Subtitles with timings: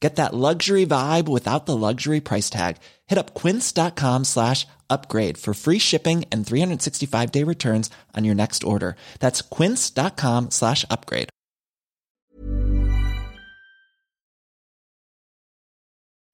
[0.00, 2.76] Get that luxury vibe without the luxury price tag.
[3.06, 8.96] Hit up quince.com slash upgrade for free shipping and 365-day returns on your next order.
[9.20, 11.30] That's quince.com slash upgrade.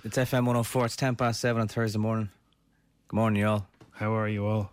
[0.05, 0.87] It's FM 104.
[0.87, 2.31] It's 10 past 7 on Thursday morning.
[3.07, 3.67] Good morning, y'all.
[3.93, 4.73] How are you all?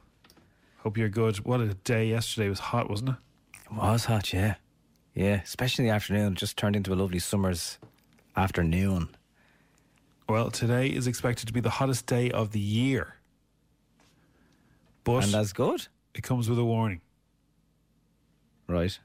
[0.79, 1.37] Hope you're good.
[1.45, 2.47] What a day yesterday.
[2.47, 3.15] It was hot, wasn't it?
[3.65, 4.55] It was hot, yeah.
[5.13, 6.33] Yeah, especially in the afternoon.
[6.33, 7.77] It just turned into a lovely summer's
[8.43, 9.09] afternoon.
[10.27, 13.15] Well, today is expected to be the hottest day of the year.
[15.03, 15.87] But And that's good.
[16.13, 17.01] it comes with a warning.
[18.67, 18.97] Right.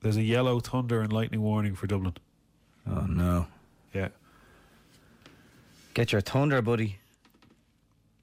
[0.00, 2.14] There's a yellow thunder and lightning warning for Dublin.
[2.88, 3.46] Oh, no.
[3.94, 4.08] Yeah.
[5.94, 6.98] Get your thunder, buddy.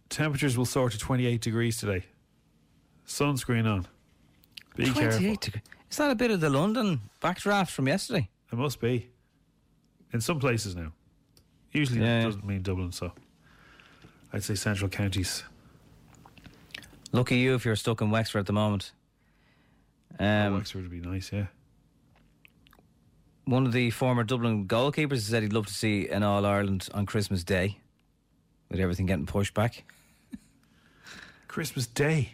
[0.09, 2.05] Temperatures will soar to 28 degrees today.
[3.07, 3.87] Sunscreen on.
[4.75, 5.35] Be 28 careful.
[5.35, 8.27] deg- Is that a bit of the London backdraft from yesterday?
[8.51, 9.09] It must be.
[10.13, 10.91] In some places now.
[11.71, 12.23] Usually Yeah, it yeah.
[12.25, 13.11] doesn't mean Dublin, so
[14.33, 15.43] I'd say central counties.
[17.11, 18.91] Lucky you if you're stuck in Wexford at the moment.
[20.19, 21.47] Um, Wexford would be nice, yeah.
[23.45, 27.05] one of the former Dublin goalkeepers said he'd love to see an All Ireland on
[27.05, 27.77] Christmas Day,
[28.69, 29.83] with everything getting pushed back.
[31.47, 32.33] Christmas Day.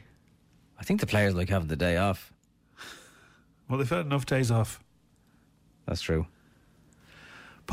[0.80, 2.32] I think the players like having the day off.
[3.70, 4.80] Well, they've had enough days off.
[5.86, 6.26] That's true.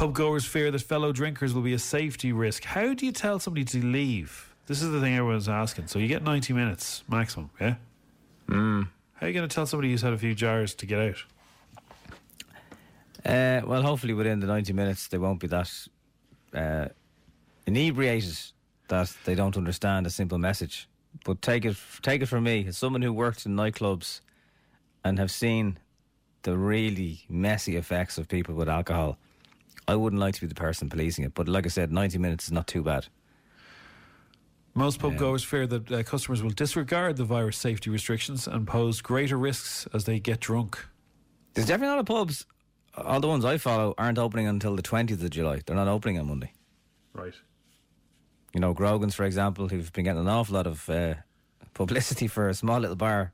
[0.01, 2.65] Pub goers fear that fellow drinkers will be a safety risk.
[2.65, 4.55] How do you tell somebody to leave?
[4.67, 5.89] This is the thing everyone's asking.
[5.89, 7.75] So you get 90 minutes maximum, yeah?
[8.49, 8.89] Mm.
[9.13, 11.25] How are you going to tell somebody who's had a few jars to get out?
[13.27, 15.71] Uh, well, hopefully within the 90 minutes they won't be that
[16.55, 16.89] uh,
[17.67, 18.39] inebriated
[18.89, 20.89] that they don't understand a simple message.
[21.27, 24.23] But take it, take it from me, as someone who worked in nightclubs
[25.05, 25.77] and have seen
[26.41, 29.19] the really messy effects of people with alcohol,
[29.91, 31.35] I wouldn't like to be the person policing it.
[31.35, 33.07] But like I said, 90 minutes is not too bad.
[34.75, 35.19] Most pub Yeah.
[35.19, 39.89] goers fear that uh, customers will disregard the virus safety restrictions and pose greater risks
[39.93, 40.79] as they get drunk.
[41.55, 42.47] There's definitely a lot of pubs,
[42.97, 45.61] all the ones I follow, aren't opening until the 20th of July.
[45.67, 46.53] They're not opening on Monday.
[47.13, 47.35] Right.
[48.55, 51.15] You know, Grogan's, for example, who've been getting an awful lot of uh,
[51.75, 53.33] publicity for a small little bar,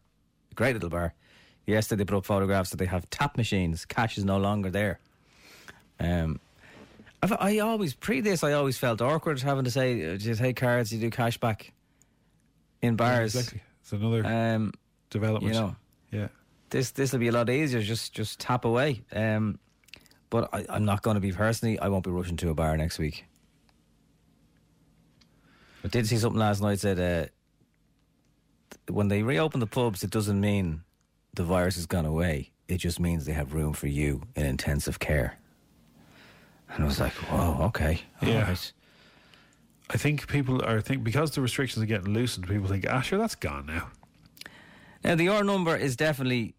[0.51, 1.13] a great little bar.
[1.67, 3.85] Yesterday, they put up photographs that they have tap machines.
[3.85, 5.01] Cash is no longer there.
[6.01, 6.41] Um,
[7.33, 10.35] I've, I always, pre this, I always felt awkward having to say, uh, do you
[10.35, 11.73] take cards, you do cash back
[12.83, 13.35] in bars.
[13.35, 13.63] Exactly.
[13.83, 14.73] It's another Um,
[15.11, 15.55] development.
[15.55, 15.77] you know,
[16.13, 16.29] yeah.
[16.71, 17.81] this this will be a lot easier.
[17.83, 19.03] Just just tap away.
[19.13, 19.59] Um,
[20.31, 21.79] but I, I'm not going to be personally.
[21.79, 23.25] I won't be rushing to a bar next week.
[25.85, 30.41] I did see something last night said uh, when they reopen the pubs, it doesn't
[30.41, 30.83] mean
[31.35, 32.51] the virus has gone away.
[32.67, 35.39] It just means they have room for you in intensive care.
[36.69, 38.49] And I was like, whoa, okay, all Yeah.
[38.49, 38.73] right.
[39.89, 43.19] I think people are think because the restrictions are getting loosened, people think, ah, sure,
[43.19, 43.89] that's gone now.
[45.05, 46.55] Now the R number is definitely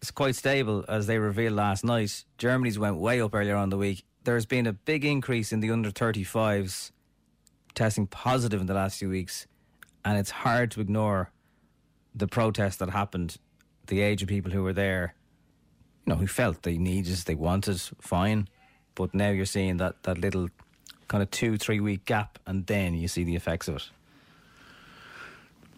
[0.00, 2.24] it's quite stable as they revealed last night.
[2.38, 4.02] Germany's went way up earlier on the week.
[4.24, 6.90] There's been a big increase in the under 35s
[7.74, 9.46] testing positive in the last few weeks,
[10.04, 11.30] and it's hard to ignore
[12.14, 13.36] the protest that happened.
[13.88, 15.14] The age of people who were there,
[16.06, 18.48] you know, who felt they needed, they wanted, fine,
[18.94, 20.48] but now you're seeing that that little
[21.08, 23.90] kind of two three week gap, and then you see the effects of it.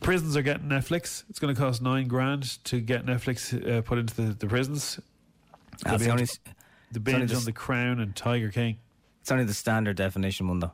[0.01, 1.23] Prisons are getting Netflix.
[1.31, 4.99] It's going to cost nine grand to get Netflix uh, put into the, the prisons.
[5.85, 6.39] They'll That's be the only, to-
[6.91, 8.79] the binge the on The Crown and Tiger King.
[9.21, 10.73] it's only the standard definition one though.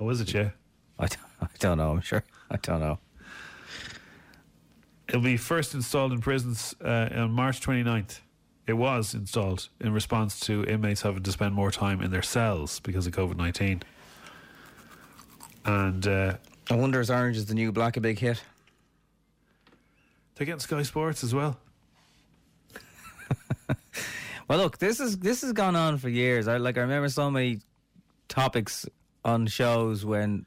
[0.00, 0.34] Oh, is it?
[0.34, 0.50] Yeah.
[0.98, 1.92] I don't, I don't know.
[1.92, 2.24] I'm sure.
[2.50, 2.98] I don't know.
[5.08, 8.20] It'll be first installed in prisons uh, on March 29th.
[8.66, 12.80] It was installed in response to inmates having to spend more time in their cells
[12.80, 13.82] because of COVID 19.
[15.64, 16.36] And uh,
[16.70, 18.42] I wonder is Orange is the New Black a big hit?
[20.34, 21.58] They're getting Sky Sports as well.
[24.52, 26.46] Well, look, this is this has gone on for years.
[26.46, 27.60] I like I remember so many
[28.28, 28.86] topics
[29.24, 30.44] on shows when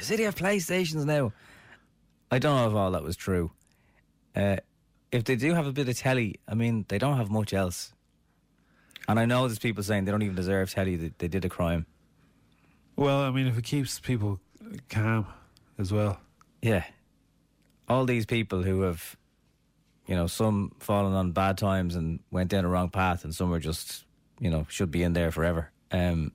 [0.00, 1.32] City have PlayStations now.
[2.30, 3.50] I don't know if all that was true.
[4.36, 4.56] Uh,
[5.10, 7.92] if they do have a bit of telly, I mean, they don't have much else.
[9.08, 11.48] And I know there's people saying they don't even deserve telly; they, they did a
[11.48, 11.86] crime.
[12.96, 14.40] Well, I mean, if it keeps people
[14.88, 15.26] calm
[15.78, 16.20] as well.
[16.60, 16.84] Yeah.
[17.88, 19.16] All these people who have,
[20.06, 23.52] you know, some fallen on bad times and went down the wrong path, and some
[23.54, 24.04] are just,
[24.40, 25.70] you know, should be in there forever.
[25.90, 26.32] Um,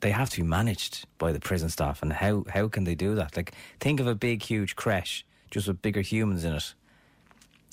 [0.00, 3.14] they have to be managed by the prison staff, and how how can they do
[3.14, 3.36] that?
[3.36, 6.74] Like, think of a big, huge creche just with bigger humans in it.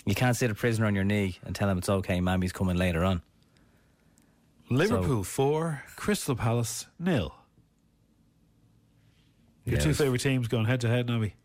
[0.06, 2.76] You can't sit a prisoner on your knee and tell him it's okay, mammy's coming
[2.76, 3.22] later on.
[4.70, 7.34] Liverpool four, Crystal Palace nil.
[9.66, 11.36] Your Yeah, two favourite teams going head to head, Nobby.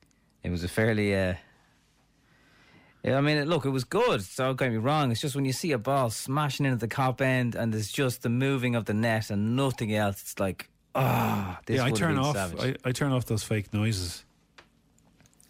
[0.42, 1.14] It was a fairly.
[1.14, 1.34] Uh,
[3.04, 4.22] yeah, I mean, look, it was good.
[4.22, 5.12] So don't get me wrong.
[5.12, 8.22] It's just when you see a ball smashing into the Kop end and there's just
[8.22, 12.18] the moving of the net and nothing else, it's like, ah, this yeah, I turn
[12.18, 12.36] off.
[12.36, 14.24] I, I turn off those fake noises.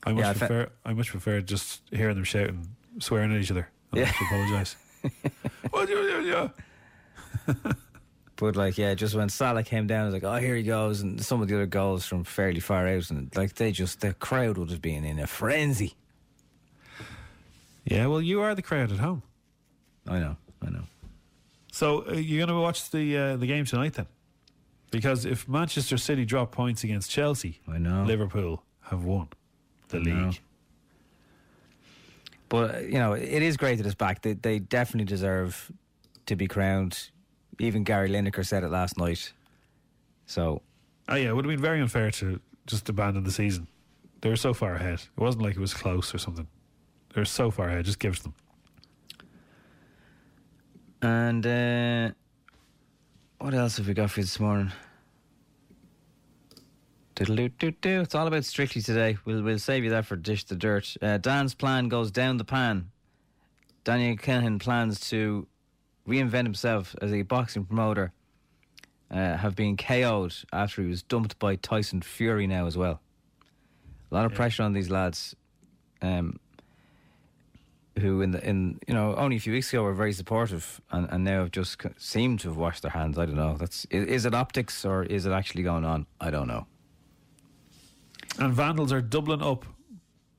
[0.05, 0.69] I much Yeah, I fe- prefer.
[0.85, 2.69] I much prefer just hearing them shouting,
[3.01, 3.69] swearing at each other.
[3.93, 4.05] I Yeah.
[4.07, 4.77] have to apologise.
[8.37, 11.01] But like, yeah, just when Salah came down, I was like, oh, here he goes,
[11.01, 14.15] and some of the other goals from fairly far out, and like they just the
[14.15, 15.95] crowd would have been in a frenzy.
[17.85, 19.25] Yeah, well, you are the crowd at home.
[20.07, 20.85] I know, I know.
[21.73, 24.07] So uh, you're going to watch the uh, the game tonight then?
[24.93, 28.05] Because if Manchester City drop points against Chelsea, I know.
[28.05, 29.31] Liverpool have won
[29.89, 30.31] the I know.
[32.49, 34.23] But you know, it is great that it's back.
[34.23, 35.71] They they definitely deserve
[36.27, 37.11] to be crowned.
[37.59, 39.33] Even Gary Lineker said it last night.
[40.27, 40.63] So
[41.09, 43.67] Oh yeah, it would have been very unfair to just abandon the season.
[44.21, 45.01] They were so far ahead.
[45.01, 46.47] It wasn't like it was close or something.
[47.15, 47.87] They were so far ahead.
[47.87, 48.35] Just give it to them.
[51.01, 52.11] And uh,
[53.39, 54.73] what else have we got for you this morning?
[58.05, 59.17] It's all about Strictly today.
[59.25, 60.97] We'll we'll save you that for Dish the Dirt.
[61.03, 62.93] Uh, Dan's plan goes down the pan.
[63.83, 65.49] Daniel Kinahan plans to
[66.07, 68.13] reinvent himself as a boxing promoter.
[69.11, 73.01] Uh, have been KO'd after he was dumped by Tyson Fury now as well.
[74.13, 75.35] A lot of pressure on these lads.
[76.01, 76.39] Um,
[77.99, 81.09] who in the in you know only a few weeks ago were very supportive and,
[81.11, 83.19] and now have just c- seem to have washed their hands.
[83.19, 83.57] I don't know.
[83.59, 86.07] That's is it optics or is it actually going on?
[86.21, 86.69] I don't know.
[88.39, 89.67] And vandals are doubling up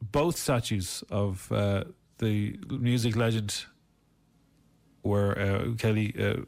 [0.01, 1.83] both statues of uh,
[2.19, 3.65] the music legend
[5.01, 6.41] where uh, Kelly uh,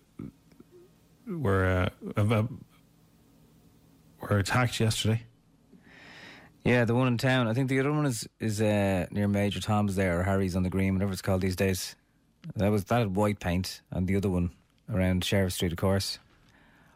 [1.27, 2.63] were uh, um,
[4.19, 5.23] were attacked yesterday.
[6.63, 7.47] Yeah, the one in town.
[7.47, 10.63] I think the other one is is uh, near Major Tom's there or Harry's on
[10.63, 11.95] the Green, whatever it's called these days.
[12.55, 14.51] That was that had white paint, and the other one
[14.89, 16.19] around Sheriff Street, of course.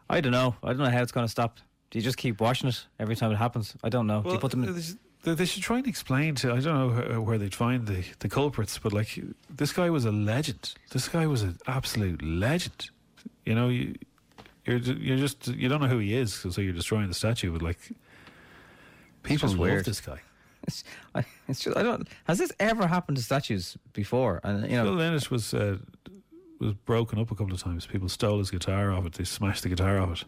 [0.08, 0.54] I don't know.
[0.62, 1.58] I don't know how it's going to stop.
[1.96, 3.74] Do you just keep washing it every time it happens?
[3.82, 4.20] I don't know.
[4.20, 4.74] Do you put them in?
[4.74, 6.52] they, should- they- they should try and explain to.
[6.52, 10.04] I don't know where- where they'd find the, the culprits, but like this guy was
[10.04, 10.74] a legend.
[10.90, 12.90] This guy was an absolute legend.
[13.46, 13.94] You know, you
[14.66, 17.50] you're you're just you don't know who he is, so you're destroying the statue.
[17.50, 17.78] But like,
[19.22, 19.84] people love weird.
[19.86, 20.20] this guy.
[20.68, 20.82] It's,
[21.14, 22.06] I, it's just I don't.
[22.24, 24.40] Has this ever happened to statues before?
[24.44, 25.78] And you know, Phil Lynott was uh,
[26.58, 27.86] was broken up a couple of times.
[27.86, 29.12] People stole his guitar off it.
[29.12, 30.24] They smashed the guitar off it.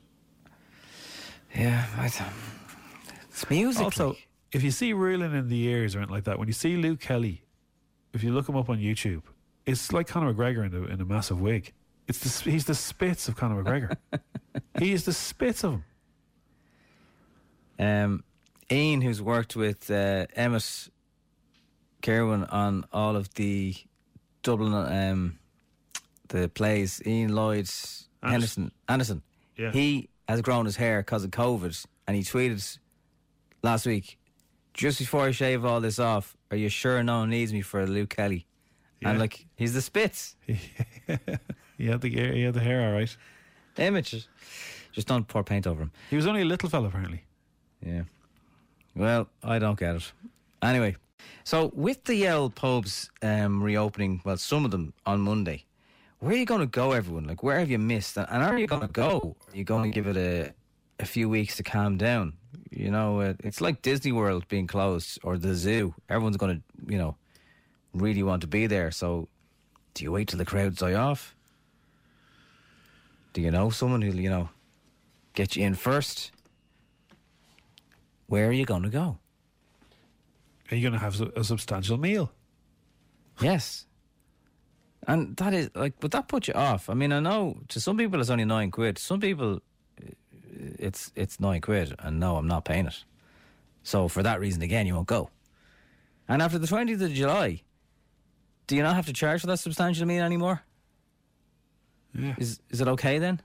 [1.55, 2.29] Yeah, I, th-
[3.31, 3.83] it's music.
[3.83, 4.17] Also,
[4.53, 7.01] if you see Reeling in the Years or anything like that, when you see Luke
[7.01, 7.43] Kelly,
[8.13, 9.23] if you look him up on YouTube,
[9.67, 11.73] it's like Conor McGregor in a, in a massive wig.
[12.07, 13.97] It's the, he's the spits of Conor McGregor.
[14.79, 15.85] he is the spits of him.
[17.79, 18.25] Um,
[18.71, 20.89] Ian, who's worked with uh, Emmet
[22.03, 23.75] Kirwan on all of the
[24.43, 25.39] Dublin um,
[26.29, 27.69] the plays, Ian Lloyd
[28.23, 29.23] Henderson Anderson,
[29.57, 29.73] Yeah.
[29.73, 32.79] he has grown his hair because of COVID, and he tweeted
[33.63, 34.19] last week,
[34.75, 37.87] just before I shave all this off, are you sure no one needs me for
[37.87, 38.47] Luke Kelly?
[39.03, 43.17] And like he's the spits He had the hair, he had the hair all right.
[43.77, 44.27] image.
[44.91, 45.93] Just don't pour paint over him.
[46.11, 47.23] He was only a little fella apparently.
[47.81, 48.03] Yeah.
[48.97, 50.13] Well, I don't get it.
[50.61, 50.97] Anyway,
[51.45, 55.65] so with the Yale pubs um, reopening, well, some of them on Monday,
[56.21, 57.25] where are you going to go, everyone?
[57.25, 58.17] Like, where have you missed?
[58.17, 59.37] And are you going to go?
[59.53, 60.53] Are you going to give it a,
[61.01, 62.33] a few weeks to calm down?
[62.71, 65.95] You know, uh, it's like Disney World being closed or the zoo.
[66.09, 67.17] Everyone's going to, you know,
[67.95, 68.91] really want to be there.
[68.91, 69.29] So,
[69.95, 71.37] do you wait till the crowds die off?
[73.33, 74.49] Do you know someone who'll, you know,
[75.35, 76.33] get you in first?
[78.27, 79.19] Where are you going to go?
[80.71, 82.31] Are you going to have a substantial meal?
[83.41, 83.87] Yes.
[85.07, 86.91] And that is like, but that puts you off.
[86.91, 88.99] I mean, I know to some people it's only nine quid.
[88.99, 89.61] Some people,
[90.51, 93.05] it's it's nine quid, and no, I'm not paying it.
[93.83, 95.31] So for that reason, again, you won't go.
[96.29, 97.63] And after the 20th of July,
[98.67, 100.63] do you not have to charge for that substantial meal anymore?
[102.15, 102.35] Yeah.
[102.39, 103.41] Is is it okay then?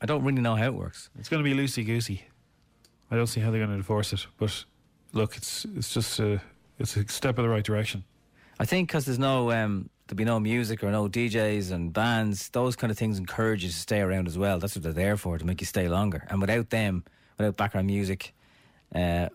[0.00, 1.10] I don't really know how it works.
[1.18, 2.24] It's going to be loosey goosey.
[3.10, 4.64] I don't see how they're going to enforce it, but
[5.12, 6.40] look, it's it's just a
[6.78, 8.04] it's a step in the right direction.
[8.58, 12.48] I think because there's no um, there'll be no music or no DJs and bands.
[12.50, 14.58] Those kind of things encourage you to stay around as well.
[14.58, 16.26] That's what they're there for to make you stay longer.
[16.28, 17.04] And without them,
[17.36, 18.34] without background music,
[18.94, 19.28] uh,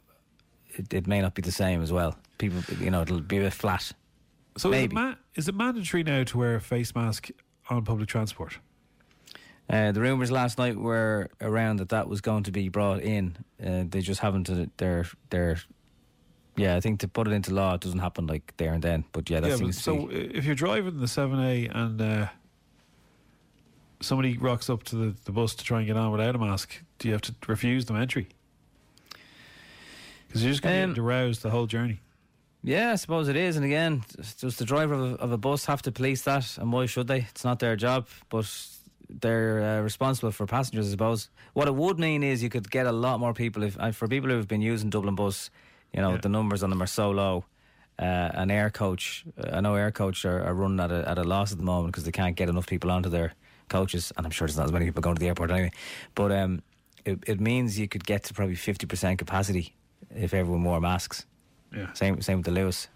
[0.71, 2.17] it, it may not be the same as well.
[2.37, 3.91] People, you know, it'll be a bit flat.
[4.57, 7.29] So is it, ma- is it mandatory now to wear a face mask
[7.69, 8.59] on public transport?
[9.69, 13.37] Uh, the rumours last night were around that that was going to be brought in.
[13.65, 14.49] Uh, they just haven't.
[14.49, 15.57] Uh, they're they're.
[16.55, 19.05] Yeah, I think to put it into law, it doesn't happen like there and then.
[19.11, 20.15] But yeah, that yeah, seems to so be.
[20.15, 22.27] uh, if you're driving the 7A and uh,
[24.01, 26.81] somebody rocks up to the, the bus to try and get on without a mask,
[26.99, 28.27] do you have to refuse them entry?
[30.27, 31.99] Because you're just going Um, to arouse the whole journey.
[32.63, 33.55] Yeah, I suppose it is.
[33.57, 34.03] And again,
[34.39, 36.57] does the driver of a, of a bus have to police that?
[36.57, 37.19] And why should they?
[37.29, 38.45] It's not their job, but
[39.09, 41.29] they're uh, responsible for passengers, I suppose.
[41.53, 43.63] What it would mean is you could get a lot more people.
[43.63, 45.49] If uh, for people who have been using Dublin bus,
[45.93, 46.17] you know Yeah.
[46.21, 47.45] the numbers on them are so low.
[47.99, 49.23] Uh, an Aircoach,
[49.53, 52.03] I know Aircoach are, are running at a, at a loss at the moment because
[52.05, 53.33] they can't get enough people onto their
[53.69, 55.71] coaches, and I'm sure there's not as many people going to the airport anyway.
[56.15, 56.63] But um,
[57.05, 59.75] it, it means you could get to probably 50% capacity
[60.15, 61.25] if everyone wore masks.
[61.75, 61.93] Yeah.
[61.93, 62.87] Same same with the Luas.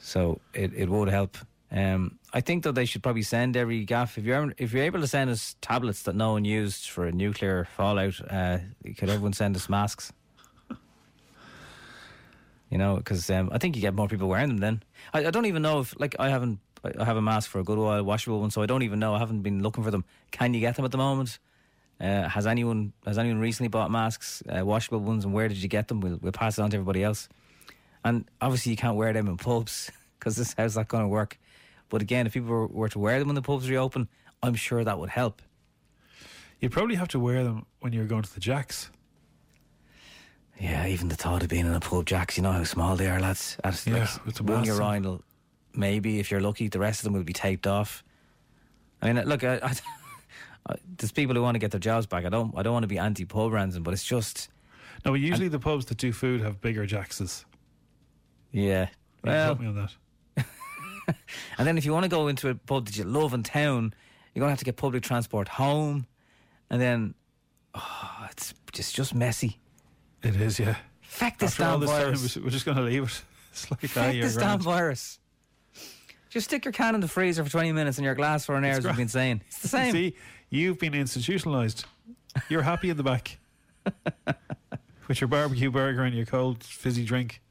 [0.00, 1.36] So it, it would help.
[1.72, 5.00] Um, I think that they should probably send every gaff if you're if you're able
[5.00, 8.20] to send us tablets that no one used for a nuclear fallout.
[8.28, 8.58] Uh,
[8.96, 10.12] could everyone send us masks?
[12.70, 14.58] You know, because um, I think you get more people wearing them.
[14.58, 16.60] Then I, I don't even know if like I haven't
[16.98, 19.14] I have a mask for a good while, washable one, so I don't even know.
[19.14, 20.04] I haven't been looking for them.
[20.30, 21.38] Can you get them at the moment?
[22.00, 25.68] Uh, has anyone has anyone recently bought masks, uh, washable ones, and where did you
[25.68, 26.00] get them?
[26.00, 27.28] We'll we'll pass it on to everybody else.
[28.04, 31.38] And obviously, you can't wear them in pubs because this how's that going to work?
[31.90, 34.08] But again, if people were, to wear them when the pubs reopen,
[34.42, 35.42] I'm sure that would help.
[36.60, 38.90] You'd probably have to wear them when you're going to the Jacks.
[40.58, 43.08] Yeah, even the thought of being in a pub, Jacks, you know how small they
[43.08, 43.56] are, lads.
[43.64, 45.22] At Yeah, like with the one urinal,
[45.74, 48.04] maybe if you're lucky, the rest of them will be taped off.
[49.00, 49.74] I mean, look, I, I,
[50.68, 52.24] I, there's people who want to get their jobs back.
[52.24, 54.50] I don't, I don't want to be anti-pub ransom, but it's just,
[55.04, 57.44] No, but usually the pubs that do food have bigger Jackses.
[58.52, 58.88] yeah.
[59.24, 60.44] Well, help me on that.
[61.58, 63.92] and then if you want to go into a pub that you love in town,
[64.34, 66.06] you're gonna have to get public transport home,
[66.70, 67.14] and then,
[67.74, 69.58] oh, it's just just messy.
[70.22, 70.76] It is, yeah.
[71.02, 72.34] Feck this After damn this virus.
[72.34, 73.22] time, we're just going to leave it.
[73.52, 75.18] It's like, Feck this damn virus.
[76.28, 78.64] Just stick your can in the freezer for 20 minutes and your glass for an
[78.64, 79.42] hour, as we've been saying.
[79.48, 79.92] It's the same.
[79.92, 80.14] See,
[80.50, 81.84] you've been institutionalised.
[82.48, 83.38] You're happy in the back.
[85.08, 87.42] With your barbecue burger and your cold fizzy drink.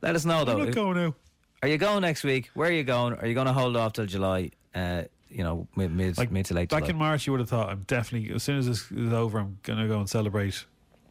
[0.00, 0.58] Let us know, I'm though.
[0.64, 1.14] not going now.
[1.62, 2.50] Are you going next week?
[2.54, 3.14] Where are you going?
[3.14, 4.52] Are you going to hold off till July?
[4.72, 6.90] Uh, you know, mid, mid, Like mid to late back July.
[6.90, 9.58] in March, you would have thought I'm definitely as soon as this is over, I'm
[9.64, 10.64] gonna go and celebrate.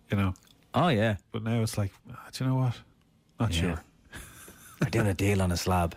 [0.09, 0.33] You know,
[0.73, 1.17] oh, yeah.
[1.31, 2.79] but now it's like, ah, do you know what?
[3.39, 3.61] Not Yeah.
[3.61, 3.83] sure.
[4.79, 5.95] They're doing a deal on a slab.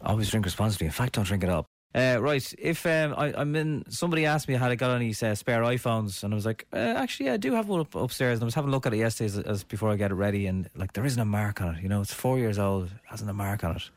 [0.00, 0.86] Always drink responsibly.
[0.86, 1.66] In fact, don't drink it up.
[1.94, 5.34] Uh, right, if um, I, I'm in, somebody asked me had I got any uh,
[5.34, 8.34] spare iPhones, and I was like, uh, actually, yeah, I do have one up, upstairs.
[8.36, 10.14] And I was having a look at it yesterday as, as before I get it
[10.14, 11.82] ready, and like there isn't a mark on it.
[11.82, 13.90] You know, it's four years old, hasn't a mark on it.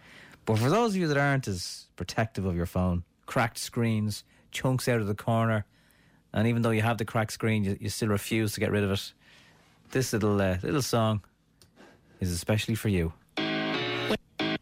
[0.45, 4.87] But for those of you that aren't as protective of your phone, cracked screens, chunks
[4.87, 5.65] out of the corner,
[6.33, 8.83] and even though you have the cracked screen, you, you still refuse to get rid
[8.85, 9.13] of it.
[9.91, 11.21] This little uh, little song
[12.21, 13.11] is especially for you.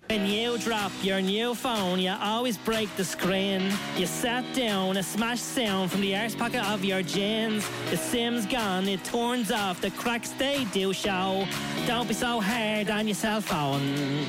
[0.08, 3.72] When you drop your new phone, you always break the screen.
[3.96, 7.70] You sat down, a smashed sound from the arse pocket of your jeans.
[7.92, 11.48] The sim's gone, it turns off, the cracks they do show.
[11.86, 14.26] Don't be so hard on your cell phone.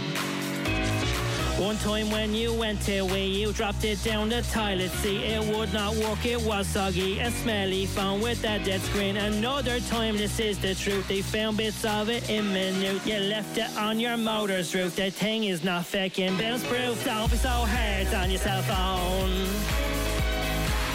[1.60, 5.24] One time when you went away, you dropped it down the toilet seat.
[5.24, 9.18] It would not work, it was soggy, a smelly phone with a dead screen.
[9.18, 11.06] Another time, this is the truth.
[11.06, 13.06] They found bits of it in minute.
[13.06, 14.96] You left it on your motor's roof.
[14.96, 17.04] That thing is not faking bounce proof.
[17.04, 19.46] Don't be so hard on your cell phone.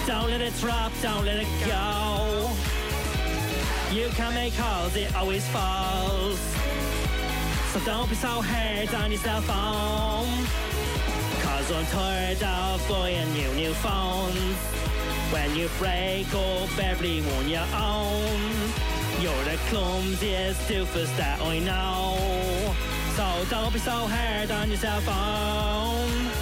[0.08, 2.50] Don't let it drop, don't let it go.
[3.94, 6.65] You can make calls, it always falls.
[7.76, 9.26] So don't be so hard on your oh.
[9.26, 10.46] cell phone.
[11.44, 14.56] Cause I'm tired of buying you new phones.
[15.34, 18.40] When you break up every one you own,
[19.20, 22.16] you're the clumsiest doofus that I know.
[23.18, 25.14] So Oh, don't be so hard on your cell phone.
[25.18, 26.35] Oh.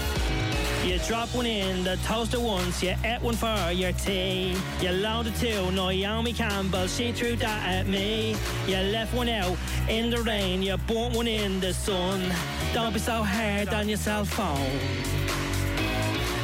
[1.08, 4.56] Drop one in the toaster once, you ate one for your tea.
[4.80, 8.38] You loaded two Naomi Campbell, she threw that at me.
[8.68, 9.58] You left one out
[9.90, 12.22] in the rain, you burnt one in the sun.
[12.74, 15.23] Don't be so hard on your cell phone.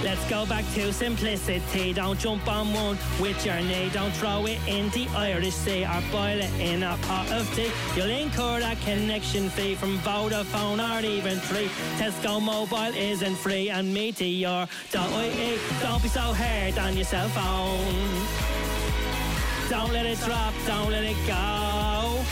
[0.01, 1.91] Let's go back to simplicity.
[1.91, 3.89] Don't jump on one with your knee.
[3.91, 7.69] Don't throw it in the Irish Sea or boil it in a pot of tea.
[7.95, 11.67] You'll incur a connection fee from Vodafone or even Three.
[11.97, 14.67] Tesco Mobile isn't free and Meteor.
[14.91, 15.11] Don't,
[16.01, 18.49] be so hard on your cell phone.
[19.69, 22.23] Don't let it drop, don't let it go.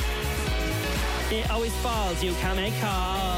[1.35, 3.36] It always falls, you can make calls.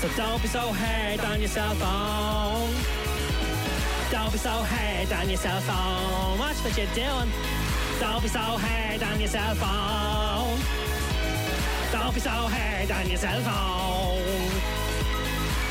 [0.00, 1.88] So don't be so hard on your cell phone.
[1.88, 2.70] Oh.
[4.12, 5.74] Don't be so hard on your cell phone.
[5.74, 6.36] Oh.
[6.38, 7.32] Watch what you're doing.
[7.98, 9.68] Don't be so hard on your cell phone.
[9.68, 10.56] Oh.
[11.90, 14.22] Don't be so hard on your cell phone.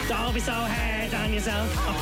[0.10, 1.96] Don't be so hard on your cell phone.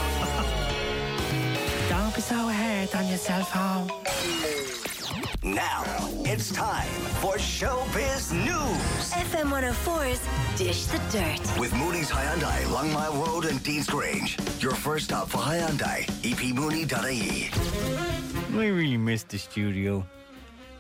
[1.90, 4.85] Don't be so hard on your cell phone.
[5.44, 5.84] Now
[6.24, 6.88] it's time
[7.22, 10.22] for Showbiz News FM 104's
[10.58, 11.60] Dish the Dirt.
[11.60, 14.62] with Mooney's Hyundai, Longmile Road, and Deansgrange.
[14.62, 17.50] Your first stop for Hyundai, epmooney.ie.
[18.60, 20.06] I really missed the studio.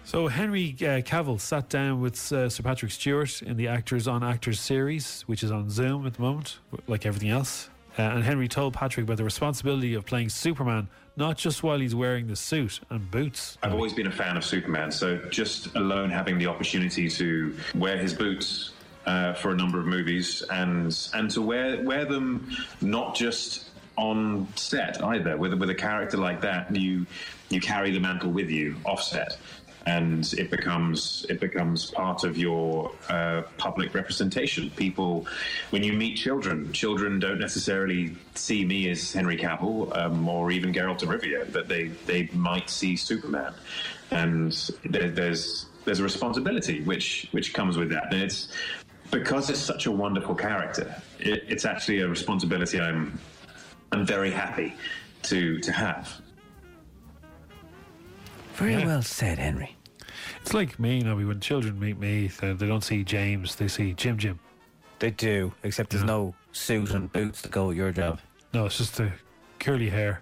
[0.04, 4.24] So Henry uh, Cavill sat down with uh, Sir Patrick Stewart in the Actors on
[4.24, 7.70] Actors series, which is on Zoom at the moment, like everything else.
[7.98, 11.96] Uh, and Henry told Patrick about the responsibility of playing Superman, not just while he's
[11.96, 13.58] wearing the suit and boots.
[13.64, 17.98] I've always been a fan of Superman, so just alone having the opportunity to wear
[17.98, 18.72] his boots
[19.06, 22.50] uh, for a number of movies and and to wear wear them
[22.82, 25.38] not just on set either.
[25.38, 27.06] With with a character like that, you
[27.50, 29.38] you carry the mantle with you off set.
[29.88, 34.72] And it becomes it becomes part of your uh, public representation.
[34.72, 35.28] People,
[35.70, 40.74] when you meet children, children don't necessarily see me as Henry Cavill um, or even
[40.74, 43.54] Geralt of Rivia, but they they might see Superman,
[44.10, 44.52] and
[44.86, 48.48] there, there's there's a responsibility which which comes with that, and it's
[49.12, 50.96] because it's such a wonderful character.
[51.20, 53.20] It, it's actually a responsibility I'm
[53.92, 54.74] I'm very happy
[55.24, 56.22] to to have.
[58.56, 58.86] Very Yeah.
[58.86, 59.75] well said, Henry.
[60.46, 63.94] It's like me, Nobby, when children meet me, they, they don't see James, they see
[63.94, 64.40] Jim Jim.
[65.00, 66.06] They do, except there's Yeah.
[66.08, 68.20] no suit and boots to go with your job.
[68.54, 69.12] No, it's just the
[69.58, 70.22] curly hair.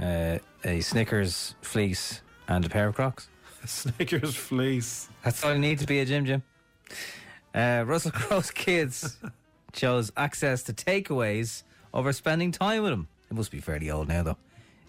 [0.00, 3.28] Uh, a Snickers fleece and a pair of Crocs.
[3.62, 5.08] A Snickers fleece.
[5.22, 6.42] That's all you need to be a Jim Jim.
[7.54, 9.18] Uh, Russell Crowe's kids
[9.72, 11.62] chose access to takeaways
[11.94, 13.06] over spending time with him.
[13.30, 14.36] It must be fairly old now, though.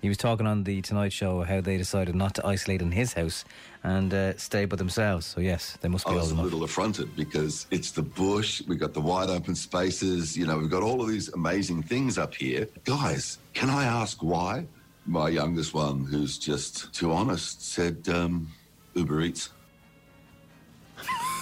[0.01, 3.13] He was talking on the Tonight Show how they decided not to isolate in his
[3.13, 3.43] house
[3.83, 5.25] and uh, stay by themselves.
[5.25, 6.43] So yes, they must I be was old a enough.
[6.45, 10.69] little affronted because it's the bush, we've got the wide open spaces, you know, we've
[10.69, 12.67] got all of these amazing things up here.
[12.85, 14.67] Guys, can I ask why?
[15.07, 18.47] My youngest one, who's just too honest, said um,
[18.93, 19.49] Uber Eats.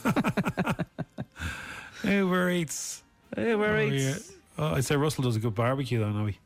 [2.03, 3.03] Uber Eats.
[3.37, 4.03] Uber Oh, Eats.
[4.03, 4.35] yeah.
[4.57, 6.37] Oh, I'd say Russell does a good barbecue, though, Nobby.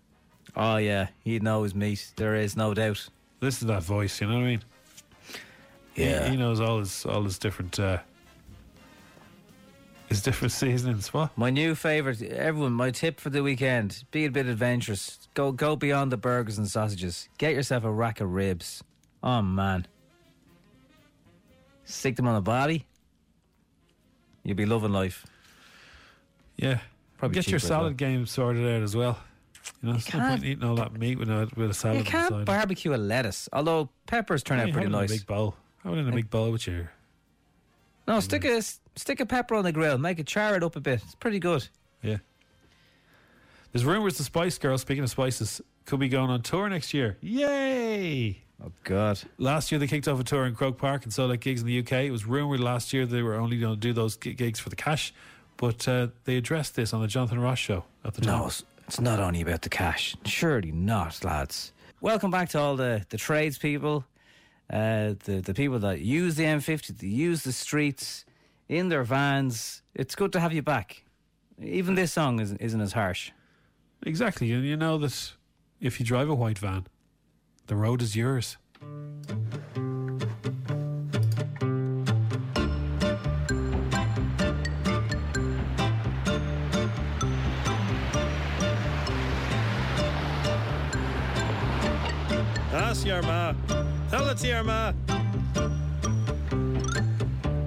[0.56, 2.12] Oh yeah, he knows meat.
[2.16, 3.08] There is no doubt.
[3.42, 4.64] Listen to that voice, you know what I mean?
[5.96, 6.30] Yeah.
[6.30, 8.00] He, knows all his all his different uh,
[10.08, 11.14] his different seasonings.
[11.14, 11.38] What?
[11.38, 15.28] My new favourite, everyone, my tip for the weekend, be a bit adventurous.
[15.34, 17.30] Go go beyond the burgers and sausages.
[17.38, 18.84] Get yourself a rack of ribs.
[19.24, 19.88] Oh man.
[21.86, 22.86] Stick them on a body.
[24.44, 25.26] You'll be loving life.
[26.58, 26.80] Yeah.
[27.18, 29.18] Probably Get your salad game sorted out as well.
[29.82, 32.46] You know, no can't- eating all that meat with a, with a salad You can't
[32.46, 33.48] barbecue a lettuce.
[33.54, 35.10] Although peppers turn Yeah, out pretty it in nice.
[35.12, 35.56] a big bowl.
[35.84, 36.92] Have it in a big bowl with your.
[38.08, 39.98] No, stick a stick a pepper on the grill.
[39.98, 41.02] Make it char it up a bit.
[41.04, 41.68] It's pretty good.
[42.02, 42.18] Yeah.
[43.72, 47.18] There's rumours the Spice Girls, speaking of spices, could be going on tour next year.
[47.22, 48.42] Yay!
[48.64, 49.20] Oh God.
[49.38, 51.68] Last year they kicked off a tour in Croke Park and sold out gigs in
[51.68, 51.92] the UK.
[52.06, 54.76] It was rumoured last year they were only going to do those gigs for the
[54.76, 55.14] cash,
[55.58, 58.40] but uh, they addressed this on the Jonathan Ross show at the time.
[58.40, 58.50] No,
[58.88, 60.16] it's- not only about the cash.
[60.26, 61.74] Surely not, lads.
[62.02, 64.06] Welcome back to all the, the tradespeople,
[64.70, 68.26] uh, the, the people that use the M50, that use the streets
[68.70, 69.82] in their vans.
[69.96, 71.04] It's good to have you back.
[71.62, 73.32] Even this song isn't, isn't as harsh.
[74.06, 75.32] Exactly, and you know that
[75.82, 76.86] if you drive a white van,
[77.66, 78.58] the road is yours.
[93.08, 93.54] Your ma.
[94.10, 94.92] Tell it to your ma.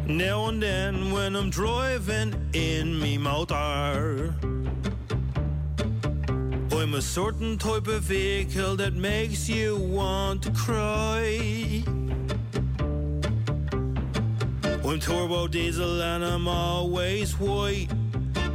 [0.06, 4.34] Now and then when I'm driving in me motor,
[6.70, 11.82] I'm a certain type of vehicle that makes you want to cry.
[14.84, 17.88] I'm turbo diesel and I'm always white.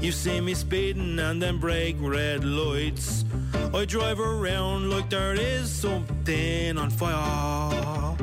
[0.01, 3.25] You see me speeding and then break red lights.
[3.73, 8.15] I drive around like there is something on fire.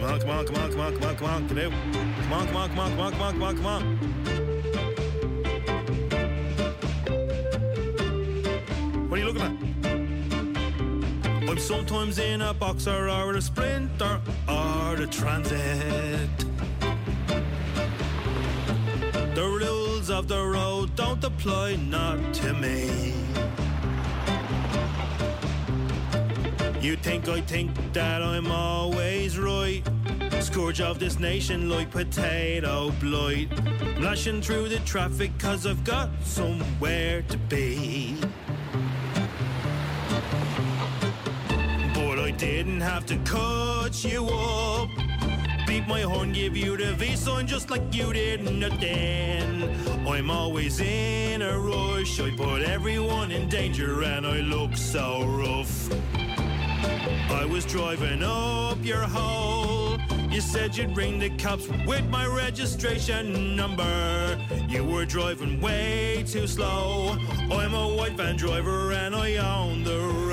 [0.00, 1.48] Come on, come on, come on, come on, come on, come on.
[1.48, 3.82] Come on, come on, come on, come on, come on, come on, come on.
[9.08, 9.52] What are you looking at?
[11.48, 16.49] I'm sometimes in a boxer or a sprinter or a transit.
[20.20, 23.14] Of the road don't apply not to me.
[26.78, 29.82] You think I think that I'm always right.
[30.40, 33.48] Scourge of this nation like potato blight.
[33.98, 38.18] Lashing through the traffic cause I've got somewhere to be.
[41.94, 44.99] But I didn't have to cut you up.
[45.70, 49.70] Beat my horn, give you the V sign just like you did nothing.
[50.04, 52.18] I'm always in a rush.
[52.18, 55.88] I put everyone in danger and I look so rough.
[57.30, 59.96] I was driving up your hole.
[60.28, 64.44] You said you'd ring the cops with my registration number.
[64.68, 67.16] You were driving way too slow.
[67.48, 70.29] I'm a white van driver and I own the road.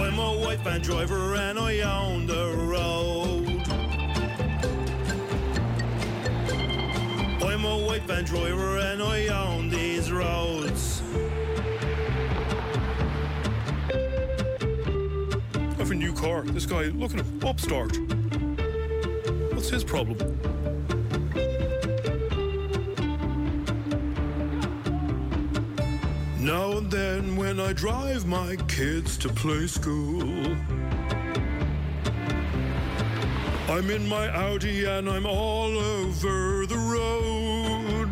[0.00, 3.46] I'm a white van driver and I own the road.
[7.44, 11.02] I'm a white van driver and I own these roads.
[15.54, 16.42] I have a new car.
[16.44, 17.96] This guy, look at him, upstart.
[19.52, 20.16] What's his problem?
[26.42, 30.56] Now and then when I drive my kids to play school,
[33.68, 38.08] I'm in my Audi and I'm all over the road.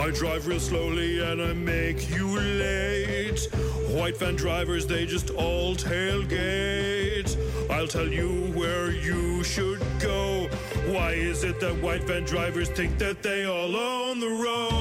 [0.00, 3.46] I drive real slowly and I make you late.
[3.90, 7.36] White van drivers, they just all tailgate.
[7.70, 10.48] I'll tell you where you should go.
[10.86, 14.79] Why is it that white van drivers think that they all own the road?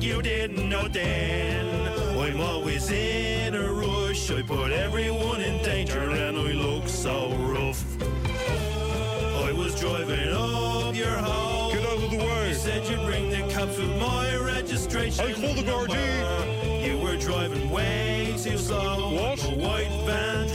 [0.00, 1.66] Like you didn't know then.
[2.18, 4.30] I'm always in a rush.
[4.30, 7.84] I put everyone in danger and I look so rough.
[8.00, 11.72] I was driving up your house.
[11.74, 12.48] Get out of the way.
[12.48, 15.26] You said you'd bring the cops with my registration.
[15.26, 16.86] I'll call the number.
[16.86, 19.12] You were driving way too slow.
[19.14, 19.44] What?
[19.44, 20.48] A white van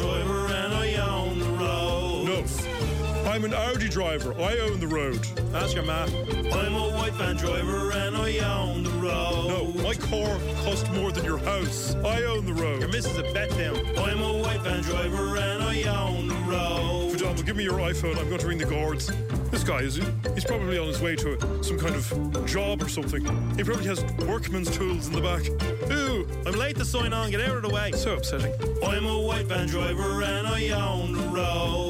[3.36, 4.34] I'm an Audi driver.
[4.40, 5.20] I own the road.
[5.54, 6.04] Ask your ma.
[6.04, 9.50] I'm a white van driver and I own the road.
[9.50, 11.96] No, my car cost more than your house.
[11.96, 12.80] I own the road.
[12.80, 13.76] Your missus is a bet down.
[13.98, 17.10] I'm a white van driver and I own the road.
[17.10, 18.18] For example, give me your iPhone.
[18.18, 19.12] I'm going to ring the guards.
[19.52, 20.00] This guy is
[20.34, 23.22] he's probably on his way to some kind of job or something.
[23.58, 25.46] He probably has workman's tools in the back.
[25.92, 27.32] Ooh, I'm late to sign on.
[27.32, 27.92] Get out of the way.
[27.92, 28.54] so upsetting.
[28.82, 31.85] I'm a white van driver and I own the road.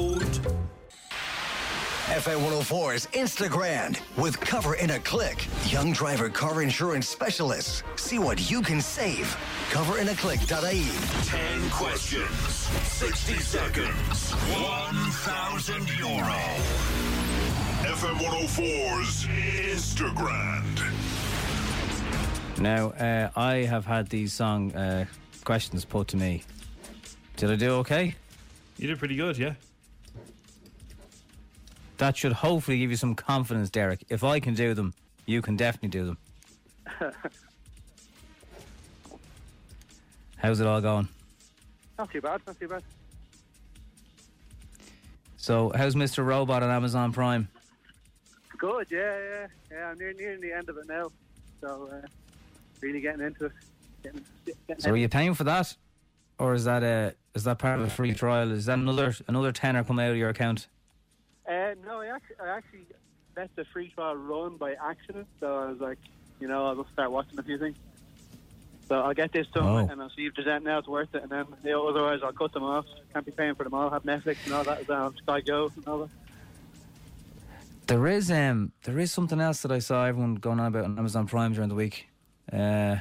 [2.16, 5.46] FM 104's Instagram with Cover in a Click.
[5.66, 7.82] Young driver car insurance specialists.
[7.96, 9.36] See what you can save.
[9.68, 10.86] Coverinaclick.ie.
[11.26, 12.54] 10 questions,
[12.88, 16.40] 60 seconds, 1,000 euro.
[17.84, 20.64] FM 104's Instagram.
[22.58, 25.04] Now, uh, I have had these song uh,
[25.44, 26.44] questions put to me.
[27.36, 28.14] Did I do okay?
[28.78, 29.52] You did pretty good, yeah.
[31.98, 34.04] That should hopefully give you some confidence, Derek.
[34.08, 36.18] If I can do them, you can definitely do them.
[40.36, 41.08] How's it all going?
[41.98, 42.82] Not too bad, not too bad.
[45.38, 46.26] So, how's Mr.
[46.26, 47.48] Robot on Amazon Prime?
[48.58, 49.90] Good, yeah, yeah, yeah.
[49.90, 51.10] I'm near nearing the end of it now,
[51.60, 52.06] so uh,
[52.80, 53.52] really getting into it.
[54.02, 54.24] Getting,
[54.66, 55.76] getting So, are you paying for that,
[56.38, 58.50] or is that a is that part of a free trial?
[58.50, 60.66] Is that another another tenner coming out of your account?
[61.48, 62.86] Uh, no, I actually, I actually
[63.36, 65.98] let the free trial run by accident, so I was like,
[66.40, 67.76] you know, I'll just start watching a few things.
[68.88, 69.76] So I'll get this done, Oh.
[69.92, 72.32] and I'll see if there's anything else worth it, and then you know, otherwise I'll
[72.32, 72.86] cut them off.
[73.12, 73.90] Can't be paying for them all.
[73.90, 76.10] Have Netflix and all that, as well, Sky Go and all that.
[77.88, 80.98] There is um there is something else that I saw everyone going on about on
[80.98, 82.08] Amazon Prime during the week.
[82.52, 82.96] Uh,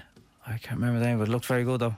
[0.45, 1.95] I can't remember the name, but it looked very good though.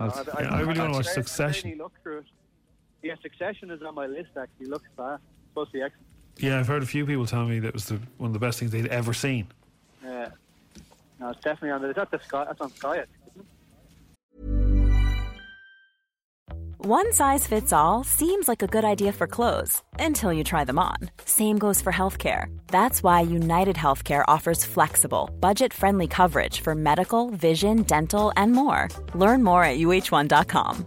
[0.00, 0.34] I, don't know.
[0.40, 1.70] Yeah, I really wanna watch Succession.
[1.70, 2.24] really looked through it.
[3.02, 4.30] Yeah, Succession is on my list.
[4.36, 5.22] Actually, looks fast.
[5.22, 6.06] Uh, supposed to be excellent.
[6.38, 8.58] Yeah, I've heard a few people tell me that was the, one of the best
[8.58, 9.46] things they'd ever seen.
[10.04, 10.28] Yeah.
[11.18, 11.90] No, it's definitely on the.
[11.90, 12.44] Is that the Sky?
[12.46, 12.88] That's on Sky.
[12.88, 13.08] I it?
[16.78, 20.78] One size fits all seems like a good idea for clothes until you try them
[20.78, 20.96] on.
[21.24, 22.46] Same goes for healthcare.
[22.68, 28.88] That's why United Healthcare offers flexible, budget friendly coverage for medical, vision, dental, and more.
[29.14, 30.86] Learn more at uh1.com.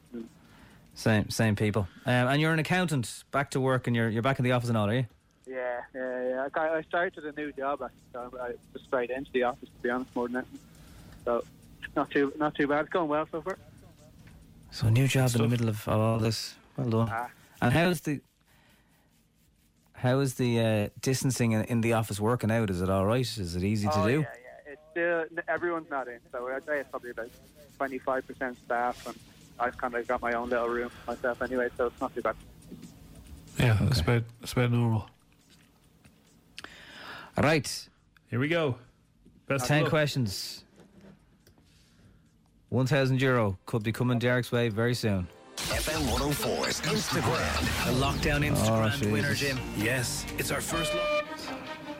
[1.01, 1.87] Same same people.
[2.05, 4.69] Um, and you're an accountant, back to work, and you're you're back in the office
[4.69, 5.07] and all, are you?
[5.47, 6.43] Yeah, yeah, yeah.
[6.45, 7.81] I, got- I started a new job.
[8.13, 9.67] So I just straight into the office.
[9.67, 10.59] To be honest, more than anything.
[11.25, 11.43] So
[11.95, 12.81] not too not too bad.
[12.81, 13.57] It's going well so far.
[14.69, 16.53] So a new job in the middle of all this.
[16.77, 17.09] Well done.
[17.11, 17.29] Ah.
[17.63, 18.21] And how's the
[19.93, 22.69] how is the uh, distancing in, in the office working out?
[22.69, 23.21] Is it all right?
[23.21, 24.19] Is it easy to oh, do?
[24.19, 24.73] Yeah, yeah.
[24.73, 27.31] It's still everyone's not in, so I'd say it's probably about
[27.77, 29.15] twenty five percent staff, and
[29.61, 32.35] I've kind of got my own little room myself anyway, so it's not too bad.
[33.59, 35.07] Yeah, that's about that's about normal.
[37.37, 37.87] All right.
[38.29, 38.75] Here we go.
[39.47, 40.63] Best Ten questions.
[42.69, 45.27] One thousand euro could be coming Derek's way very soon.
[45.57, 47.89] FM 104's Instagram.
[47.89, 49.59] A lockdown Oh, Instagram winner, Jim.
[49.77, 50.93] Yes, it's our first.
[50.95, 51.21] Lo-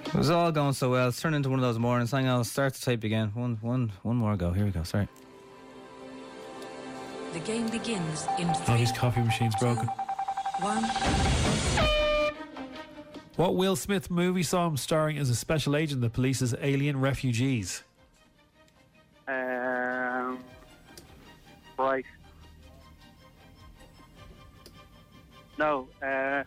[0.06, 1.10] It was all going so well.
[1.10, 2.12] It's turned into one of those mornings.
[2.12, 3.30] Hang on, I'll start to type again.
[3.36, 4.52] One, one, one more go.
[4.52, 4.84] Here we go.
[4.84, 5.08] Sorry.
[7.34, 9.88] The game begins in Oh, three, his coffee machine's broken.
[10.60, 10.84] one.
[13.38, 17.84] What Will Smith movie saw him starring as a special agent that polices alien refugees?
[19.28, 20.40] Um,
[21.80, 22.06] right.
[25.58, 25.88] No.
[26.04, 26.44] Uh,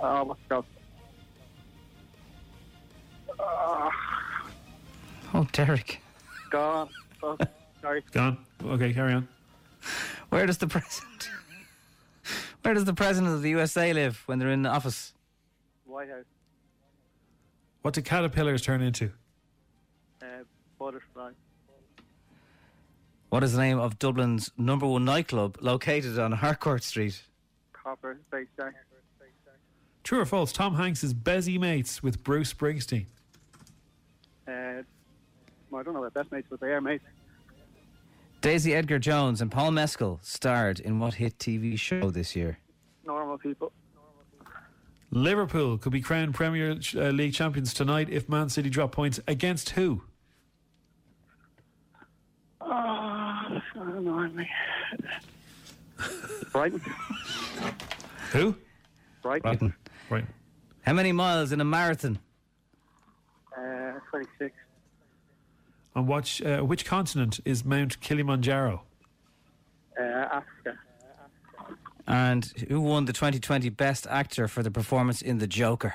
[0.00, 0.64] oh, what's it called?
[3.38, 3.90] Uh,
[5.34, 6.00] Oh, Derek.
[6.50, 6.88] gone.
[7.82, 8.02] Sorry.
[8.12, 8.38] Gone.
[8.64, 9.28] Okay, carry on.
[10.30, 11.28] Where does the president?
[12.62, 15.12] Where does the president of the USA live when they're in the office?
[15.84, 16.24] White House.
[17.82, 19.10] What do caterpillars turn into?
[20.22, 20.44] Uh,
[20.78, 21.32] butterfly.
[23.30, 27.20] What is the name of Dublin's number one nightclub located on Harcourt Street?
[27.72, 28.20] Copper.
[28.28, 28.72] Space Star.
[30.04, 30.52] True or false?
[30.52, 33.06] Tom Hanks is busy mates with Bruce Springsteen.
[34.46, 34.82] Uh,
[35.70, 37.04] well, I don't know what best mates, but they are mates.
[38.42, 42.58] Daisy Edgar Jones and Paul Mescal starred in what hit TV show this year?
[43.06, 43.70] Normal people.
[45.12, 49.70] Liverpool could be crowned Premier uh, League champions tonight if Man City drop points against
[49.70, 50.02] who?
[52.60, 54.28] Oh, I don't know.
[54.30, 54.48] Me.
[56.50, 56.80] Brighton.
[58.32, 58.56] Who?
[59.22, 59.72] Brighton.
[60.10, 60.24] Right.
[60.80, 62.18] How many miles in a marathon?
[63.56, 64.52] Uh, 26.
[65.94, 68.82] On which, uh, which continent is Mount Kilimanjaro?
[69.98, 70.78] Uh, Africa.
[72.06, 75.94] And who won the 2020 Best Actor for the performance in The Joker?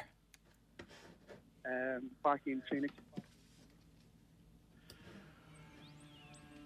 [1.66, 2.94] Um, Joaquin Phoenix.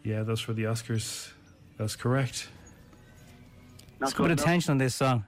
[0.03, 1.31] Yeah, that's for the Oscars.
[1.77, 2.49] That's correct.
[3.99, 5.25] Let's put attention on this song,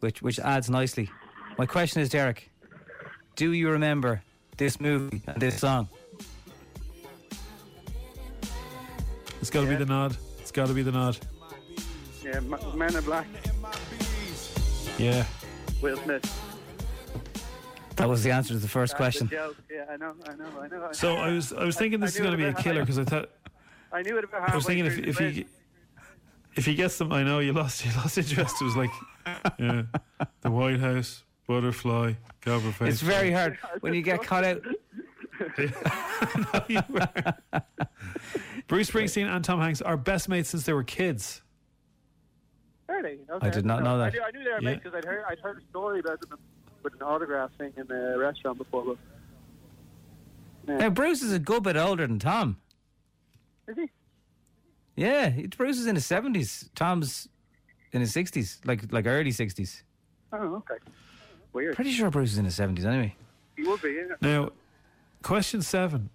[0.00, 1.08] which which adds nicely.
[1.56, 2.50] My question is, Derek,
[3.36, 4.22] do you remember
[4.56, 5.88] this movie and this song?
[9.42, 10.16] It's got to be the nod.
[10.38, 11.18] It's got to be the nod.
[12.24, 12.38] Yeah,
[12.76, 13.26] Men in Black.
[14.98, 15.24] Yeah.
[15.80, 16.24] Will Smith.
[17.96, 19.28] That was the answer to the first That's question.
[19.36, 19.50] a.
[19.68, 20.92] Yeah, I know, I know, I know.
[20.92, 21.16] So.
[21.16, 23.30] I was I was thinking this is going to be a killer because I thought
[23.92, 25.44] I knew it about I was thinking if, if he
[26.54, 28.54] if he gets them, I know you lost you lost interest.
[28.60, 28.90] It was like
[29.58, 29.82] yeah,
[30.42, 32.86] the White House, butterfly, Copperface.
[32.86, 34.62] It's very hard when you get caught out.
[38.68, 41.42] Bruce Springsteen and Tom Hanks are best mates since they were kids.
[42.88, 43.18] Are they?
[43.30, 43.46] Okay.
[43.46, 44.12] I did not know I that.
[44.14, 44.70] knew, I knew they were Yeah.
[44.70, 46.38] mates because I'd heard I'd heard a story about them
[46.82, 48.96] with an autograph thing in a restaurant before.
[50.66, 52.58] But Now Bruce is a good bit older than Tom.
[53.68, 53.90] is he?
[54.96, 56.68] Yeah, he- Bruce is in his seventies.
[56.74, 57.28] Tom's
[57.92, 59.84] in his sixties, like like early sixties.
[60.32, 60.76] Oh, okay.
[61.52, 61.74] Weird.
[61.74, 63.14] Pretty sure Bruce is in his seventies anyway.
[63.56, 63.92] He would be.
[63.92, 64.14] Yeah.
[64.20, 64.50] Now,
[65.22, 66.10] question seven.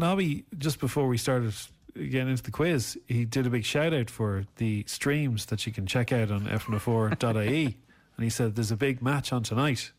[0.00, 1.52] Nobby, just before we started
[1.94, 5.72] getting into the quiz, he did a big shout out for the streams that you
[5.72, 7.64] can check out on f104.ie.
[8.16, 9.92] and he said there's a big match on tonight.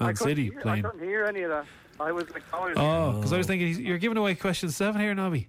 [0.00, 0.86] Man couldn't City hear- playing.
[0.86, 1.66] I couldn't hear any of that.
[2.00, 5.14] I was like, oh, Oh, because I was thinking you're giving away question seven here,
[5.14, 5.48] Nobby.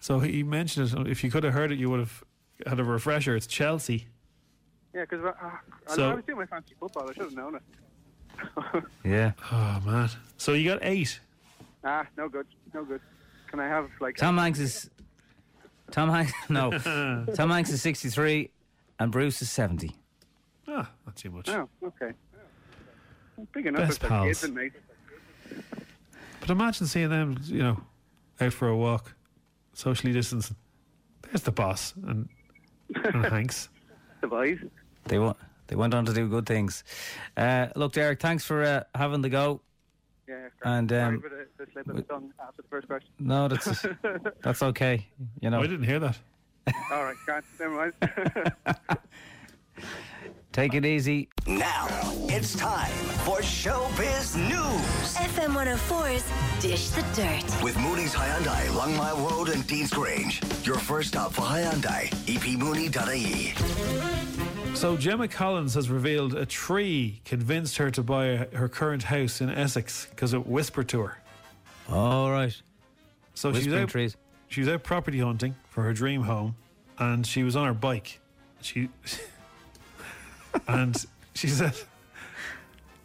[0.00, 1.08] So he mentioned it.
[1.08, 2.24] If you could have heard it, you would have
[2.66, 3.34] had a refresher.
[3.34, 4.06] It's Chelsea.
[4.94, 5.32] yeah, because uh,
[5.88, 7.08] I, So- I was doing my fancy football.
[7.08, 7.62] I should have known it.
[9.04, 9.32] Yeah.
[9.50, 10.10] Oh man.
[10.36, 11.18] So you got eight.
[11.84, 13.00] Ah, no good, no good.
[13.48, 14.90] Can I have like Tom Hanks is
[15.90, 16.32] Tom Hanks.
[16.50, 16.70] No,
[17.34, 18.50] Tom Hanks is sixty-three,
[18.98, 19.96] and Bruce is seventy.
[20.66, 21.48] Ah, not too much.
[21.48, 22.12] Oh, okay.
[23.52, 24.44] Big enough Best if they're kids pals.
[24.44, 24.76] and mates.
[26.40, 27.80] But imagine seeing them, you know,
[28.40, 29.14] out for a walk,
[29.72, 30.56] socially distancing.
[31.22, 32.28] There's the boss and,
[33.04, 33.68] and Hanks.
[34.20, 34.58] The boys.
[35.04, 35.36] They went.
[35.68, 36.82] They went on to do good things.
[37.36, 39.60] Uh, look, Derek, thanks for uh, having the go.
[40.28, 40.48] Yeah.
[40.62, 43.10] And, Sorry um, for the, the slip of the tongue after the first question.
[43.18, 43.86] No, that's
[44.42, 45.06] that's okay.
[45.40, 46.18] You know, I didn't hear that.
[46.92, 47.44] All right, can't.
[47.58, 47.92] Never mind.
[50.52, 51.30] take it easy.
[51.46, 51.86] Now
[52.28, 52.92] it's time
[53.24, 56.24] for Showbiz News FM 104's
[56.60, 57.62] Dish the Dirt.
[57.62, 60.66] with Mooney's Hyundai, Longmile Road, and Deansgrange.
[60.66, 63.54] Your first stop for Hyundai, epmooney.ie.
[64.74, 69.50] So Gemma Collins has revealed a tree convinced her to buy her current house in
[69.50, 71.18] Essex because it whispered to her.
[71.90, 72.54] All right.
[73.34, 74.16] So she's Whispering out, trees.
[74.48, 76.54] she was out property hunting for her dream home,
[76.98, 78.20] and she was on her bike.
[78.60, 78.88] She
[80.68, 80.94] and
[81.34, 81.74] she said,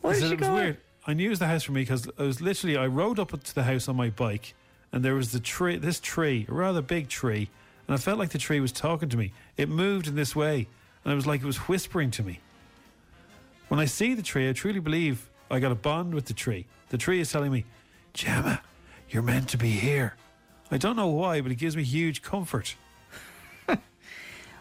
[0.01, 0.55] Where she did said she it was go?
[0.55, 0.77] weird.
[1.07, 3.31] I knew it was the house for me because I was literally I rode up
[3.43, 4.53] to the house on my bike,
[4.91, 7.49] and there was the tree, this tree, a rather big tree,
[7.87, 9.33] and I felt like the tree was talking to me.
[9.57, 10.67] It moved in this way,
[11.03, 12.39] and it was like it was whispering to me.
[13.67, 16.65] When I see the tree, I truly believe I got a bond with the tree.
[16.89, 17.65] The tree is telling me,
[18.13, 18.61] Gemma,
[19.09, 20.15] you're meant to be here.
[20.71, 22.75] I don't know why, but it gives me huge comfort.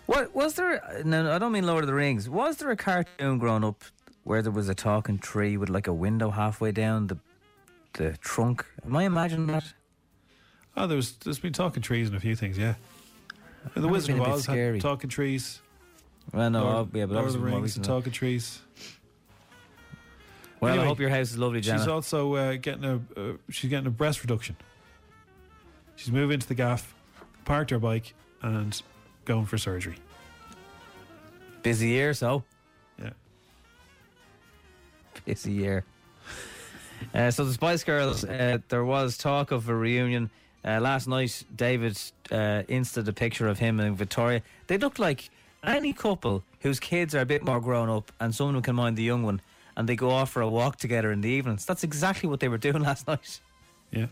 [0.06, 1.02] What was there?
[1.04, 2.28] No, I don't mean Lord of the Rings.
[2.28, 3.84] Was there a cartoon growing up
[4.24, 7.18] where there was a talking tree with like a window halfway down the
[7.94, 8.66] the trunk?
[8.84, 9.72] Am I imagining that?
[10.76, 12.74] Oh, there was there's been talking trees and a few things, yeah.
[13.74, 15.60] The Wizard of Oz had talking trees.
[16.32, 17.96] Well, no, Lord, I'll- yeah, but Lord was of the Rings and recent, though.
[17.98, 18.60] talking trees.
[20.60, 21.80] Well, Anyway, I hope your house is lovely, Jenna.
[21.80, 24.54] She's also uh, getting a uh, she's getting a breast reduction.
[25.96, 26.94] She's moving to the gaff,
[27.44, 28.80] parked her bike, and
[29.24, 29.96] going for surgery.
[31.62, 32.44] Busy year, so.
[33.00, 33.10] Yeah.
[35.24, 35.84] Busy year.
[37.14, 40.30] Uh, so the Spice Girls, uh, there was talk of a reunion.
[40.64, 44.42] Uh, last night, David uh, insted a picture of him and Victoria.
[44.68, 45.28] They looked like
[45.62, 48.96] any couple whose kids are a bit more grown up and someone who can mind
[48.96, 49.40] the young one,
[49.76, 51.64] and they go off for a walk together in the evenings.
[51.64, 53.40] That's exactly what they were doing last night.
[53.90, 54.06] Yeah.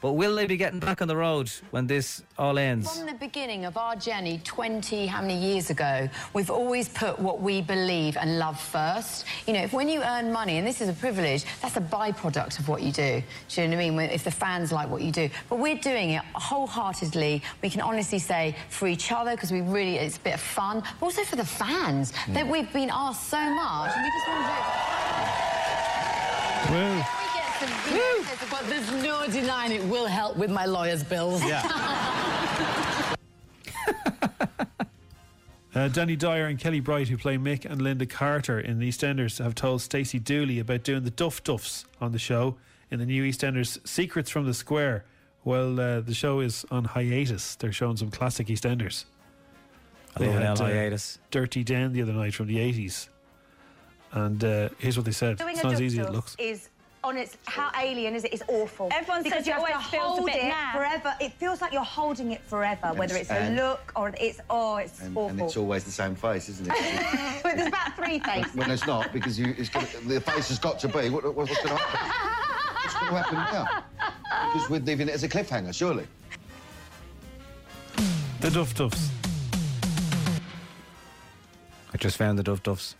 [0.00, 2.96] But will they be getting back on the road when this all ends?
[2.96, 7.40] From the beginning of our journey 20 how many years ago, we've always put what
[7.40, 9.24] we believe and love first.
[9.48, 12.60] You know, if when you earn money, and this is a privilege, that's a byproduct
[12.60, 13.22] of what you do.
[13.48, 14.10] Do you know what I mean?
[14.10, 15.28] If the fans like what you do.
[15.48, 17.42] But we're doing it wholeheartedly.
[17.60, 20.84] We can honestly say for each other, because we really, it's a bit of fun,
[21.00, 22.12] but also for the fans.
[22.28, 22.52] That hmm.
[22.52, 24.88] we've been asked so much, and we just want to do it.
[26.70, 27.17] Well,
[27.60, 31.02] We get some, you know, but there's no denying it will help with my lawyer's
[31.02, 31.42] bills.
[35.74, 39.54] Uh, Danny Dyer and Kelly Bright, who play Mick and Linda Carter in EastEnders, have
[39.54, 42.56] told Stacey Dooley about doing the Duff Duffs on the show
[42.90, 45.04] in the new EastEnders Secrets from the Square.
[45.44, 47.54] Well, uh, the show is on hiatus.
[47.54, 49.04] They're showing some classic EastEnders.
[50.16, 51.18] I love an L hiatus.
[51.30, 53.08] Dirty Den the other night from the 80s.
[54.10, 55.36] And uh, here's what they said.
[55.36, 56.34] Doing It's a not as easy as it looks.
[56.40, 56.70] Is
[57.04, 58.32] on its how alien is it?
[58.32, 58.88] It's awful.
[58.92, 60.72] Everyone because says you have to always feels hold it naff.
[60.72, 61.14] forever.
[61.20, 65.00] It feels like you're holding it forever, whether it's a look or it's oh, it's
[65.00, 65.28] And, awful.
[65.30, 66.72] and it's always the same face, isn't it?
[67.42, 68.54] but there's about three faces.
[68.54, 71.08] when it's not, because you, it's got, the face has got to be.
[71.10, 72.74] What, what, what's going to happen?
[72.82, 73.84] What's going to happen now?
[74.52, 76.06] Because we're leaving it as a cliffhanger, surely.
[78.40, 79.10] The Duff Duffs.
[81.92, 82.94] I just found the Duff Duffs.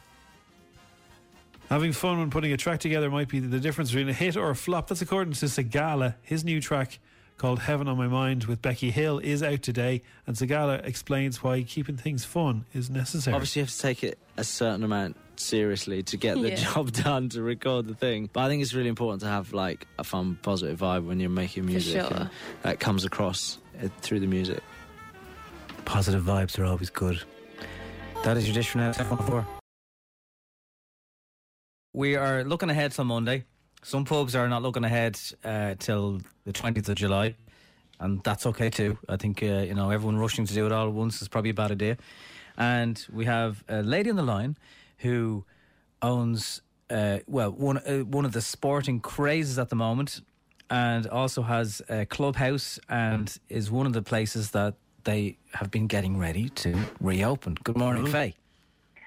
[1.69, 4.49] Having fun when putting a track together might be the difference between a hit or
[4.51, 4.89] a flop.
[4.89, 6.15] That's according to Sigala.
[6.23, 6.99] His new track
[7.37, 11.63] called Heaven on My Mind with Becky Hill is out today, and Sigala explains why
[11.63, 13.35] keeping things fun is necessary.
[13.35, 16.55] Obviously, you have to take it a certain amount seriously to get the Yeah.
[16.57, 18.31] job done to record the thing.
[18.33, 21.29] But I think it's really important to have like a fun, positive vibe when you're
[21.31, 22.01] making music.
[22.03, 22.13] sure.
[22.13, 22.31] and
[22.63, 24.63] that comes across uh, through the music.
[25.85, 27.23] Positive vibes are always good.
[28.25, 29.45] That is your dish for now, F104.
[31.93, 33.45] We are looking ahead till Monday.
[33.83, 37.35] Some pubs are not looking ahead uh, till the 20th of July,
[37.99, 38.99] and that's okay too.
[39.09, 41.51] I think, uh, you know, everyone rushing to do it all at once is probably
[41.51, 41.97] a bad idea.
[42.57, 44.57] And we have a lady on the line
[44.99, 45.45] who
[46.03, 46.61] owns,
[46.91, 50.21] uh, well, one, uh, one of the sporting crazes at the moment,
[50.71, 54.75] and also has a clubhouse and is one of the places that
[55.05, 57.57] they have been getting ready to reopen.
[57.65, 58.35] Good morning, Faye.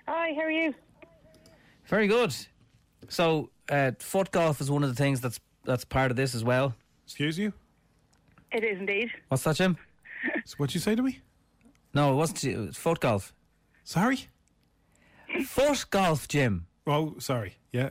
[0.08, 0.74] Hi, how are you?
[1.86, 2.34] Very good.
[3.12, 6.46] So, uh, foot golf is one of the things that's that's part of this as
[6.46, 6.74] well.
[7.04, 7.52] Excuse you?
[8.54, 9.12] It is indeed.
[9.28, 9.78] What's that, Jim?
[10.46, 11.20] So what you say to me?
[11.94, 12.46] No, it wasn't.
[12.46, 13.34] It was foot golf.
[13.84, 14.28] Sorry?
[15.46, 16.68] Foot golf, Jim.
[16.88, 17.58] Oh, sorry.
[17.74, 17.90] Yeah.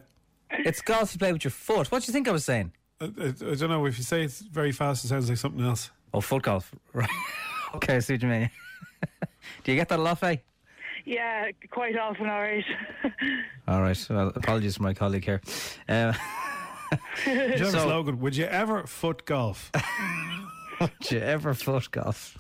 [0.50, 1.92] It's golf you play with your foot.
[1.92, 2.72] What do you think I was saying?
[2.98, 3.84] I, I, I don't know.
[3.84, 5.90] If you say it very fast, it sounds like something else.
[6.14, 6.72] Oh, foot golf.
[6.94, 7.10] Right.
[7.74, 8.50] okay, I see what you mean.
[9.64, 10.42] do you get that a lot, Faye?
[11.10, 12.64] Yeah, quite often, all right.
[13.66, 14.06] All right.
[14.08, 15.40] Well, apologies for my colleague here.
[15.88, 16.12] Uh,
[17.24, 18.20] Do you have a So- slogan?
[18.20, 19.72] Would you ever foot golf?
[20.80, 22.38] Would you ever foot golf?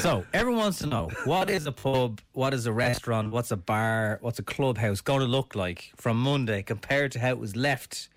[0.00, 3.56] so everyone wants to know what is a pub, what is a restaurant, what's a
[3.56, 7.54] bar, what's a clubhouse going to look like from Monday compared to how it was
[7.54, 8.08] left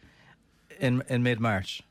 [0.80, 1.84] in in mid March.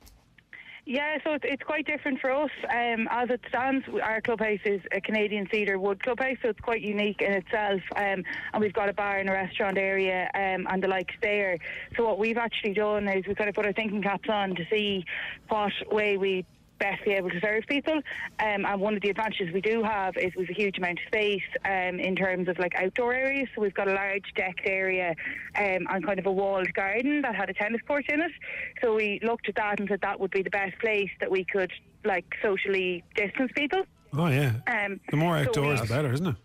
[0.87, 2.51] Yeah, so it's, it's quite different for us.
[2.65, 6.83] Um, as it stands, our clubhouse is a Canadian cedar wood clubhouse, so it's quite
[6.83, 7.81] unique in itself.
[7.97, 8.23] Um,
[8.53, 11.57] and we've got a bar and a restaurant area um, and the likes there.
[11.97, 14.67] So what we've actually done is we've kind of put our thinking caps on to
[14.71, 15.07] see
[15.49, 16.45] what way we
[16.79, 17.95] best be able to serve people.
[18.41, 21.07] Um, and one of the advantages we do have is we've a huge amount of
[21.07, 23.49] space um, in terms of like outdoor areas.
[23.55, 25.15] So we've got a large decked area
[25.57, 28.33] um, and kind of a walled garden that had a tennis court in it.
[28.83, 31.45] So we looked at that and said that would be the best place that we
[31.45, 31.71] could
[32.05, 33.83] like socially distance people.
[34.17, 34.53] Oh, yeah.
[34.67, 36.37] Um, The more so outdoors, we- the better, isn't it?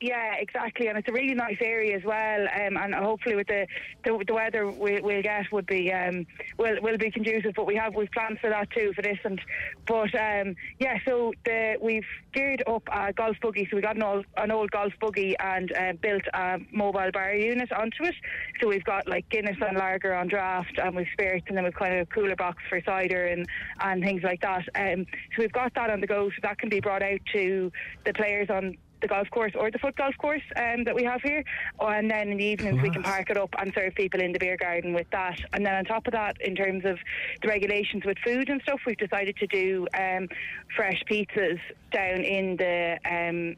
[0.00, 2.42] Yeah, exactly, and it's a really nice area as well.
[2.42, 3.66] Um, and hopefully, with the
[4.04, 6.26] the, the weather we, we'll get, would be um,
[6.58, 7.54] will will be conducive.
[7.56, 9.18] But we have we've planned for that too for this.
[9.24, 9.40] And
[9.86, 13.66] but um, yeah, so the we've geared up a golf buggy.
[13.70, 17.34] So we got an old an old golf buggy and uh, built a mobile bar
[17.34, 18.14] unit onto it.
[18.60, 21.74] So we've got like Guinness and lager on draft, and we've spirits, and then we've
[21.74, 23.46] kind of a cooler box for cider and
[23.80, 24.64] and things like that.
[24.74, 26.28] Um, so we've got that on the go.
[26.28, 27.72] So that can be brought out to
[28.04, 31.20] the players on the golf course or the foot golf course um, that we have
[31.22, 31.44] here.
[31.80, 34.38] And then in the evenings, we can park it up and serve people in the
[34.38, 35.38] beer garden with that.
[35.52, 36.98] And then on top of that, in terms of
[37.42, 40.28] the regulations with food and stuff, we've decided to do um,
[40.74, 41.60] fresh pizzas
[41.92, 42.98] down in the.
[43.04, 43.56] Um,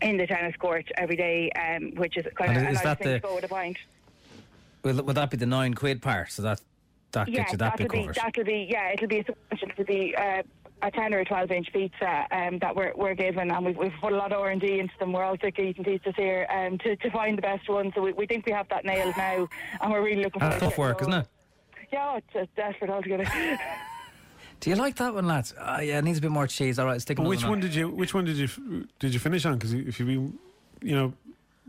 [0.00, 2.82] in the tennis court every day, um, which is kind And of a is nice
[2.82, 3.76] that thing the- to go with a pint.
[4.82, 6.32] Will, would that be the nine quid part?
[6.32, 6.60] So that
[7.12, 8.16] that yeah, gets you that that'll be covered.
[8.16, 9.18] that'll be yeah, it'll be.
[9.52, 10.42] It'll be uh,
[10.82, 13.92] a ten or a twelve inch pizza um, that we're we're given, and we've, we've
[14.00, 15.12] put a lot of R and D into them.
[15.12, 17.92] We're all sick of eating pizzas here um, to to find the best one.
[17.94, 19.48] So we, we think we have that nailed now,
[19.80, 20.52] and we're really looking forward.
[20.52, 21.28] That's to tough getting work, isn't it?
[21.92, 23.24] Yeah, it's, it's desperate altogether.
[24.60, 25.52] Do you like that one, lads?
[25.58, 26.78] Uh, yeah, it needs a bit more cheese.
[26.78, 27.88] All right, stick But which one did you?
[27.88, 28.86] Which one did you?
[29.00, 29.54] Did you finish on?
[29.54, 30.38] Because if you've been,
[30.80, 31.12] you know,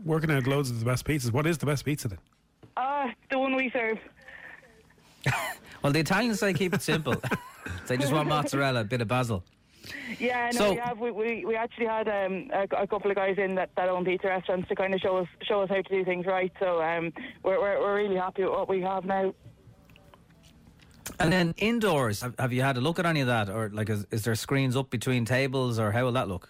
[0.04, 2.18] working out loads of the best pizzas, what is the best pizza then?
[2.76, 3.98] Ah, the one we serve.
[5.84, 7.14] Well, the Italians say keep it simple.
[7.88, 9.44] they just want mozzarella, a bit of basil.
[10.18, 10.98] Yeah, no, So- we have.
[10.98, 14.02] We, we, we actually had um, a, a couple of guys in that, that own
[14.02, 16.50] pizza restaurants to kind of show us show us how to do things right.
[16.58, 17.12] So um,
[17.42, 19.34] we're, we're we're really happy with what we have now.
[21.20, 23.90] And then indoors, have, have you had a look at any of that, or like,
[23.90, 26.48] is, is there screens up between tables, or how will that look?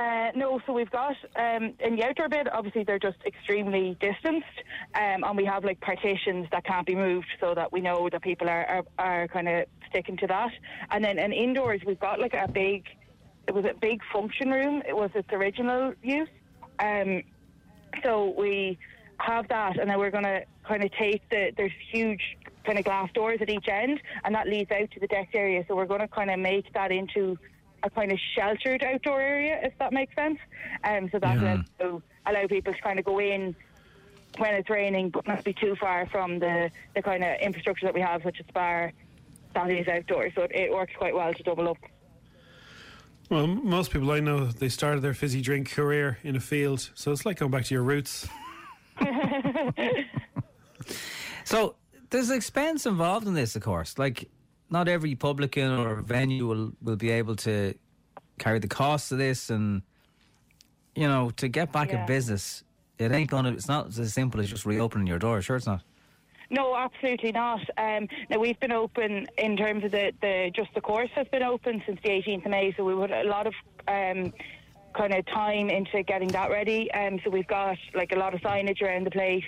[0.00, 2.50] Uh, no, so we've got um, in the outdoor bit.
[2.50, 4.46] Obviously, they're just extremely distanced,
[4.94, 8.22] um, and we have like partitions that can't be moved, so that we know that
[8.22, 10.52] people are are, are kind of sticking to that.
[10.90, 12.86] And then, in indoors, we've got like a big.
[13.46, 14.82] It was a big function room.
[14.88, 16.30] It was its original use.
[16.78, 17.22] Um,
[18.02, 18.78] so we
[19.18, 21.52] have that, and then we're going to kind of take the.
[21.54, 25.08] There's huge kind of glass doors at each end, and that leads out to the
[25.08, 25.62] deck area.
[25.68, 27.36] So we're going to kind of make that into
[27.82, 30.38] a kind of sheltered outdoor area, if that makes sense.
[30.84, 31.62] Um, so that Yeah.
[31.80, 33.54] will allow people to kind of go in
[34.38, 37.94] when it's raining, but not be too far from the, the kind of infrastructure that
[37.94, 38.92] we have, such as bar,
[39.54, 41.78] that is outdoors, so it, it works quite well to double up.
[43.28, 47.12] Well, most people I know, they started their fizzy drink career in a field, so
[47.12, 48.28] it's like going back to your roots.
[51.44, 51.76] So
[52.10, 53.98] there's expense involved in this, of course.
[53.98, 54.28] Like,
[54.70, 57.74] not every publican or venue will, will be able to
[58.38, 59.82] carry the cost of this, and
[60.94, 62.00] you know, to get back Yeah.
[62.00, 62.64] in business,
[62.98, 63.52] it ain't gonna.
[63.52, 65.42] It's not as simple as just reopening your door.
[65.42, 65.82] Sure, it's not.
[66.52, 67.60] No, absolutely not.
[67.78, 71.44] Um, now we've been open in terms of the, the just the course has been
[71.44, 73.54] open since the 18th of May, so we put a lot of
[73.86, 74.32] um,
[74.94, 76.90] kind of time into getting that ready.
[76.92, 79.44] Um, so we've got like a lot of signage around the place,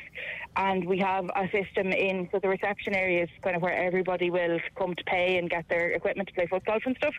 [0.56, 4.30] and we have a system in so the reception area is kind of where everybody
[4.30, 7.14] will come to pay and get their equipment to play foot golf and stuff.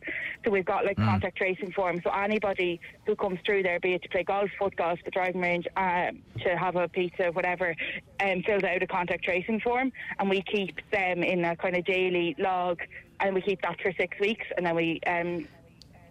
[0.46, 2.02] So we've got like contact tracing forms.
[2.04, 5.42] So anybody who comes through there, be it to play golf, foot golf, the driving
[5.42, 7.76] range, um, to have a pizza, whatever,
[8.22, 11.84] um, fills out a contact tracing form, and we keep them in a kind of
[11.86, 12.80] daily log,
[13.20, 15.46] and we keep that for six weeks, and then we um,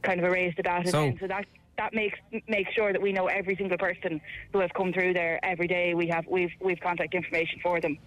[0.02, 0.90] kind of erase the data.
[0.90, 1.18] So- then.
[1.20, 1.46] so that
[1.78, 2.18] that makes
[2.48, 4.20] makes sure that we know every single person
[4.52, 5.94] who has come through there every day.
[5.94, 7.98] We have we've we've contact information for them.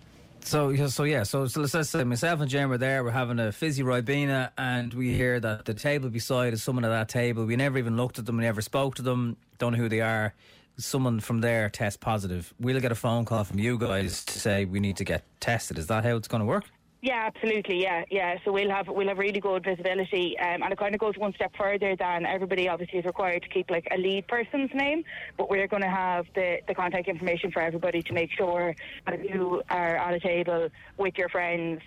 [0.42, 3.04] So, so yeah, so, so let's say myself and Jen were there.
[3.04, 6.90] We're having a fizzy ribena, and we hear that the table beside is someone at
[6.90, 7.46] that table.
[7.46, 8.38] We never even looked at them.
[8.38, 9.38] We never spoke to them.
[9.58, 10.36] Don't know who they are.
[10.78, 12.54] Someone from there test positive.
[12.60, 15.80] We'll get a phone call from you guys to say we need to get tested.
[15.80, 16.66] Is that how it's going to work?
[17.06, 17.84] Yeah, absolutely.
[17.84, 18.38] Yeah, yeah.
[18.44, 21.34] So we'll have we'll have really good visibility, um, and it kind of goes one
[21.36, 25.04] step further than everybody obviously is required to keep like a lead person's name,
[25.38, 28.74] but we're going to have the the contact information for everybody to make sure
[29.06, 31.80] that you are at a table with your friends.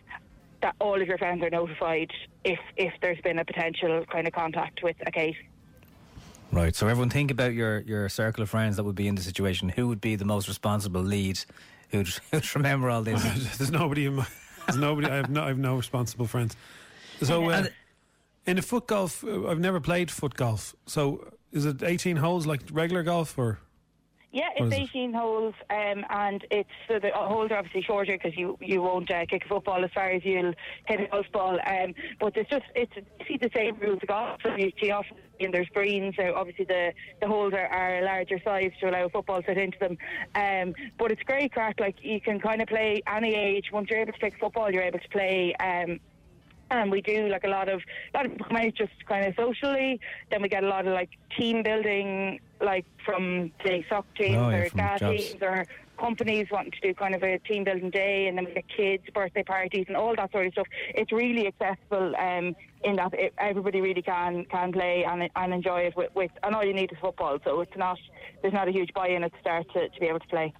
[0.62, 2.12] That all of your friends are notified
[2.45, 5.37] if if there's been a potential kind of contact with a case.
[6.53, 6.77] Right.
[6.77, 9.69] So everyone think about your your circle of friends that would be in the situation.
[9.71, 11.41] Who would be the most responsible lead?
[11.91, 13.21] Who'd, who'd remember all this?
[13.59, 14.27] there's nobody in my.
[14.69, 15.09] There's nobody.
[15.09, 15.43] I have no.
[15.43, 16.57] I have no responsible friends.
[17.23, 17.66] So, uh,
[18.47, 20.77] in a foot golf, uh, I've never played foot golf.
[20.87, 23.59] So, is it 18 holes like regular golf, or
[24.31, 24.91] Yeah, it's is it?
[24.91, 29.11] 18 holes, um, and it's so the holes are obviously shorter because you you won't
[29.11, 30.53] uh, kick a football as far as you'll
[30.87, 31.59] hit a golf ball.
[31.66, 32.93] Um, but it's just it's
[33.26, 34.41] see the same rules of golf.
[34.43, 35.07] So you tee off
[35.41, 36.14] and there's greens.
[36.18, 39.47] So obviously the the holes are, are a larger size to allow a football to
[39.47, 39.97] fit into them.
[40.35, 41.81] Um, but it's great crack.
[41.81, 43.70] Like you can kind of play any age.
[43.72, 45.55] Once you're able to pick football, you're able to play.
[45.59, 46.01] Um,
[46.70, 47.81] and we do like a lot of
[48.12, 50.01] a lot of people come out just kind of socially.
[50.31, 54.51] Then we get a lot of like team building, like from say sock teams Oh,
[54.51, 55.65] yeah, or from gas teams or
[55.99, 59.03] companies wanting to do kind of a team building day, and then we get kids'
[59.13, 60.67] birthday parties and all that sort of stuff.
[60.95, 62.55] It's really accessible um,
[62.85, 66.55] in that it, everybody really can can play and and enjoy it with, with and
[66.55, 67.39] all you need is football.
[67.45, 67.99] So it's not
[68.43, 70.53] there's not a huge buy-in at the start to, to be able to play.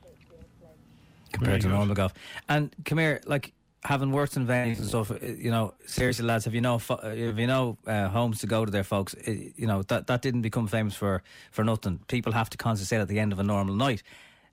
[1.33, 2.15] compared to normal golf.
[2.49, 3.53] And come here, like
[3.85, 6.97] having worked in venues and stuff, uh, you know, seriously, lads, have you know, uh,
[7.09, 10.23] if you know uh, homes to go to there, folks, uh, you know that that
[10.23, 12.01] didn't become famous for for nothing.
[12.09, 14.03] People have to concentrate at the end of a normal night.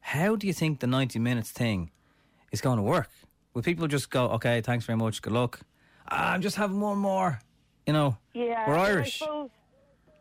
[0.01, 1.91] How do you think the ninety minutes thing
[2.51, 3.09] is going to work?
[3.53, 5.59] Will people just go, okay, thanks very much, good luck?
[6.09, 7.39] Ah, I'm just having one more.
[7.87, 9.21] You know, Yeah, we're Irish.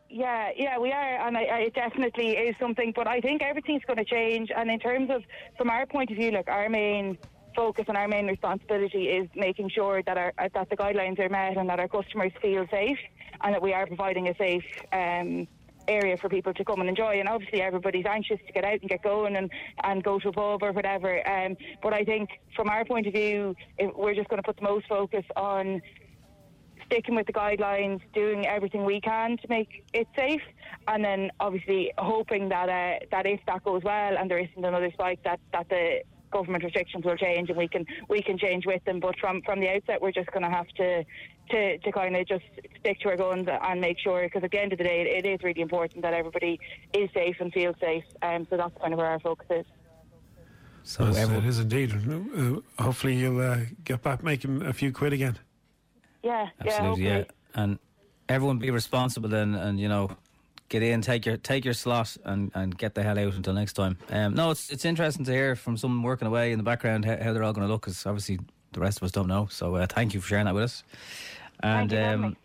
[0.09, 2.93] yeah, yeah, we are, and I, I, it definitely is something.
[2.95, 4.51] But I think everything's going to change.
[4.55, 5.23] And in terms of,
[5.57, 7.17] from our point of view, like our main
[7.55, 11.29] focus and our main responsibility is making sure that our uh, that the guidelines are
[11.29, 12.99] met and that our customers feel safe,
[13.41, 14.65] and that we are providing a safe.
[14.91, 15.47] Um,
[15.87, 18.89] area for people to come and enjoy and obviously everybody's anxious to get out and
[18.89, 19.51] get going and,
[19.83, 23.13] and go to a pub or whatever um, but I think from our point of
[23.13, 23.55] view
[23.95, 25.83] we're just going to put the most focus on
[26.85, 30.41] sticking with the guidelines, doing everything we can to make it safe,
[30.87, 34.91] and then obviously hoping that uh, that if that goes well and there isn't another
[34.91, 36.01] spike, that that the
[36.35, 38.99] government restrictions will change and we can we can change with them.
[38.99, 40.89] But from from the outset, we're just going to have to
[41.51, 42.45] to to kind of just
[42.79, 45.25] stick to our guns and make sure, because at the end of the day, it,
[45.25, 46.59] it is really important that everybody
[46.93, 48.03] is safe and feels safe.
[48.21, 49.65] Um, so that's kind of where our focus is.
[50.83, 51.89] So Yes, it is indeed.
[51.93, 55.39] Uh, hopefully, you'll uh, get back making a few quid again.
[56.21, 57.17] Yeah, Absolutely, yeah.
[57.17, 57.23] yeah.
[57.61, 57.79] And
[58.29, 60.11] everyone be responsible then, and you know,
[60.69, 63.73] get in, take your take your slot, and, and get the hell out until next
[63.73, 63.97] time.
[64.09, 67.17] Um, no, it's it's interesting to hear from someone working away in the background how,
[67.21, 68.39] how they're all going to look, because obviously
[68.73, 69.47] the rest of us don't know.
[69.49, 70.83] So uh, thank you for sharing that with us.
[71.61, 72.37] And Thank you um,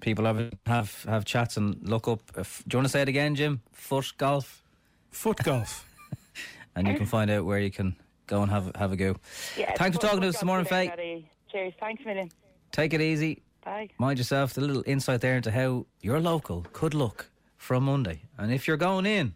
[0.00, 2.20] people have have have chats and look up.
[2.36, 3.60] If, do you want to say it again, Jim?
[3.72, 4.62] Foot golf,
[5.10, 5.84] Foot golf.
[6.76, 9.16] and you can find out where you can go and have have a go.
[9.56, 11.24] Yeah, Thanks for talking to us this morning, job Faye.
[11.50, 11.72] Cheers.
[11.80, 12.30] Thanks a million.
[12.72, 13.42] Take it easy.
[13.64, 13.88] Bye.
[13.98, 18.22] Mind yourself, the little insight there into how your local could look from Monday.
[18.38, 19.34] And if you're going in,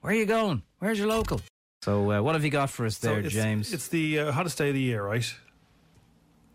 [0.00, 0.62] where are you going?
[0.78, 1.40] Where's your local?
[1.82, 3.72] So, uh, what have you got for us there, So it's, James?
[3.72, 5.32] It's the uh, hottest day of the year, right?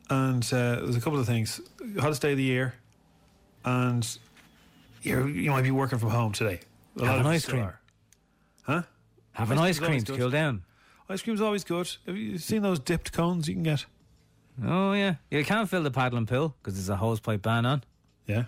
[0.10, 1.62] and uh, there's a couple of things.
[1.98, 2.74] Hottest day of the year,
[3.64, 4.06] and
[5.02, 6.60] you're, you might be working from home today.
[6.98, 7.64] A lot Have of an us ice cream.
[7.64, 7.80] are.
[8.64, 8.82] Huh?
[9.32, 10.20] Have an ice cream's cream to good.
[10.20, 10.64] cool down.
[11.10, 11.90] Ice cream's always good.
[12.06, 13.86] Have you seen those dipped cones you can get?
[14.62, 17.84] Oh yeah, you can't fill the paddling pool because there's a hose pipe ban on.
[18.28, 18.44] Yeah.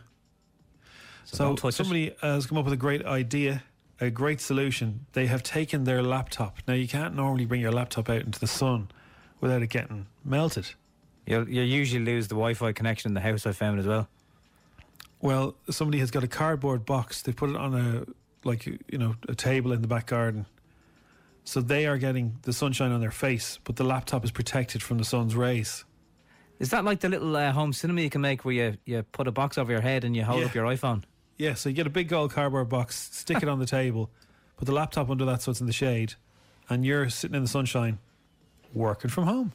[1.26, 1.72] So, So, don't it.
[1.74, 3.64] somebody has come up with a great idea,
[3.99, 5.06] a great solution.
[5.14, 6.60] They have taken their laptop.
[6.68, 8.89] Now you can't normally bring your laptop out into the sun
[9.41, 10.72] without it getting melted.
[11.26, 13.47] You'll, you usually lose the Wi-Fi connection in the house.
[13.47, 14.08] I found as well.
[15.22, 17.24] Well, somebody has got a cardboard box.
[17.24, 18.06] They put it on a
[18.47, 20.45] like you know a table in the back garden.
[21.43, 24.99] So they are getting the sunshine on their face, but the laptop is protected from
[24.99, 25.84] the sun's rays.
[26.60, 29.28] Is that like the little uh, home cinema you can make where you, you put
[29.28, 30.45] a box over your head and you hold Yeah.
[30.47, 31.03] up your iPhone?
[31.38, 34.10] Yeah, so you get a big gold cardboard box, stick it on the table,
[34.56, 36.14] put the laptop under that so it's in the shade,
[36.70, 37.99] and you're sitting in the sunshine,
[38.74, 39.51] working from home.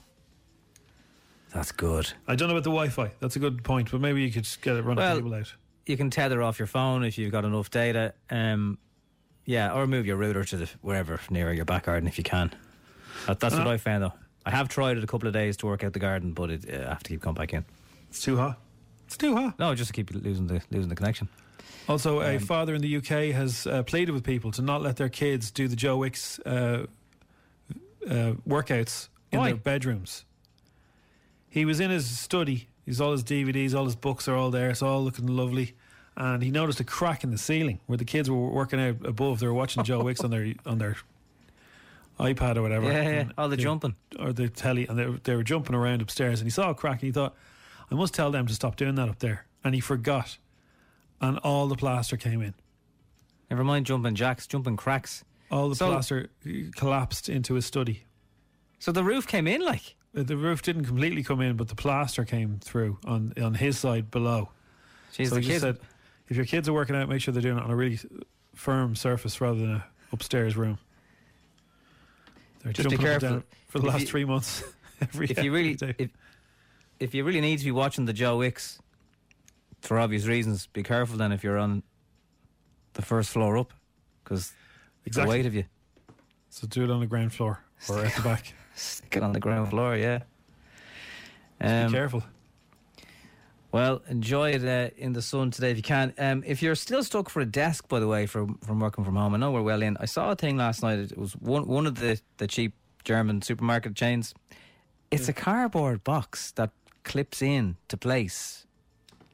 [1.55, 2.13] That's good.
[2.29, 3.11] I don't know about the Wi-Fi.
[3.19, 5.53] That's a good point, but maybe you could get it run Well, a cable out.
[5.87, 8.15] You can tether off your phone if you've got enough data.
[8.31, 8.79] Um,
[9.47, 12.53] yeah, or move your router to the wherever near your back garden if you can.
[13.27, 13.71] That, that's what Uh.
[13.71, 14.13] I found though.
[14.47, 16.65] I have tried it a couple of days to work out the garden, but it,
[16.73, 17.65] uh, I have to keep coming back in.
[18.09, 18.59] It's too hot.
[19.07, 19.59] It's too hot.
[19.59, 21.29] No, just to keep losing the losing the connection.
[21.89, 24.97] Also, a Um, father in the UK has uh, pleaded with people to not let
[24.97, 26.87] their kids do the Joe Wicks uh,
[28.09, 29.47] uh, workouts in Why?
[29.49, 30.25] their bedrooms.
[31.49, 32.69] He was in his study.
[32.87, 34.71] He's all his DVDs, all his books are all there.
[34.71, 35.75] It's all looking lovely.
[36.17, 39.41] And he noticed a crack in the ceiling where the kids were working out above.
[39.41, 40.97] They were watching Joe Wicks on their on their
[42.21, 42.87] iPad or whatever.
[42.87, 43.95] Yeah, yeah, all the they- jumping.
[44.19, 46.41] or the telly, and they, they were jumping around upstairs.
[46.41, 47.35] And he saw a crack, and he thought,
[47.91, 50.39] "I must tell them to stop doing that up there." And he forgot,
[51.21, 52.55] and all the plaster came in.
[53.51, 55.25] Never mind jumping jacks, jumping cracks.
[55.51, 56.29] All the So- plaster
[56.77, 58.05] collapsed into his study.
[58.79, 61.75] So the roof came in, like Uh, The roof didn't completely come in, but the
[61.77, 64.51] plaster came through on on his side below.
[65.13, 65.79] Jeez, so the he just said,
[66.29, 67.99] if your kids are working out, make sure they're doing it on a really
[68.55, 70.79] firm surface rather than a upstairs room.
[72.63, 73.43] They're Just be jumping up and careful.
[73.69, 74.63] for the If last you- three months.
[75.01, 76.11] Every if you really if,
[76.99, 78.79] if you really need to be watching the Joe Wicks
[79.81, 81.83] for obvious reasons, be careful then if you're on
[82.93, 83.73] the first floor up
[84.23, 84.53] because
[85.07, 85.25] Exactly.
[85.25, 85.65] the weight of you.
[86.51, 88.53] So do it on the ground floor or at the back.
[88.75, 90.19] Stick it on the ground floor, yeah.
[90.19, 90.27] Just
[91.61, 92.23] be um, careful.
[93.73, 96.13] Well, enjoy it uh, in the sun today if you can.
[96.19, 99.15] Um, if you're still stuck for a desk, by the way, from from working from
[99.17, 99.97] home, I know we're well in.
[100.01, 100.99] I saw a thing last night.
[100.99, 104.35] It was one one of the, the cheap German supermarket chains.
[105.11, 106.71] It's a cardboard box that
[107.05, 108.67] clips in to place,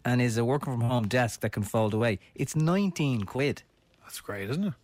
[0.04, 2.18] and is a working from home desk that can fold away.
[2.34, 3.62] It's nineteen quid.
[4.02, 4.74] That's great, isn't it?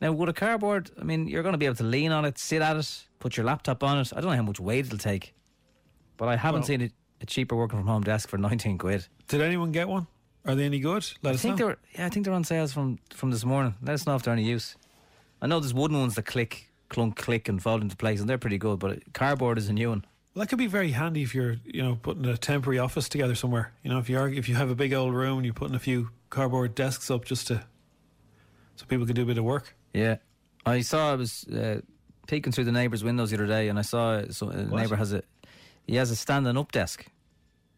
[0.00, 2.38] Now, with a cardboard, I mean, you're going to be able to lean on it,
[2.38, 4.12] sit at it, put your laptop on it.
[4.14, 5.32] I don't know how much weight it'll take,
[6.18, 6.90] but I haven't Well- seen a,
[7.20, 9.06] a cheaper working from home desk for 19 quid.
[9.28, 10.06] Did anyone get one?
[10.44, 11.04] Are they any good?
[11.22, 11.66] Let I us think know.
[11.66, 13.74] they're Yeah, I think they're on sales from from this morning.
[13.82, 14.76] Let us know if they're any use.
[15.42, 18.38] I know there's wooden ones that click, clunk, click, and fold into place, and they're
[18.38, 18.78] pretty good.
[18.78, 20.04] But cardboard is a new one.
[20.34, 23.34] Well, that could be very handy if you're, you know, putting a temporary office together
[23.34, 23.72] somewhere.
[23.82, 25.74] You know, if you are, if you have a big old room and you're putting
[25.74, 27.64] a few cardboard desks up just to,
[28.76, 29.74] so people can do a bit of work.
[29.92, 30.16] Yeah,
[30.64, 31.12] I saw.
[31.12, 31.80] I was uh,
[32.28, 34.80] peeking through the neighbour's windows the other day, and I saw so a What?
[34.82, 35.22] neighbour has a
[35.86, 37.06] he has a standing up desk.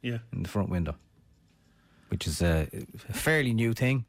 [0.01, 0.19] Yeah.
[0.33, 0.95] in the front window,
[2.09, 2.69] which is a,
[3.09, 4.05] a fairly new thing.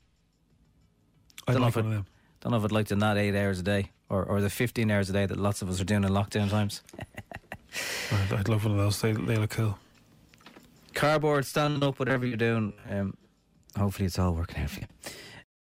[1.47, 2.05] I'd Don't know like if one it- of them.
[2.41, 4.89] Don't know if I'd like to not eight hours a day or, or the 15
[4.91, 6.83] hours a day that lots of us are doing in lockdown times.
[8.11, 9.01] I'd, I'd love one of those.
[9.01, 9.77] They, they look cool.
[10.93, 12.73] Cardboard, standing up, whatever you're doing.
[12.89, 13.15] Um,
[13.77, 14.87] hopefully, it's all working out for you.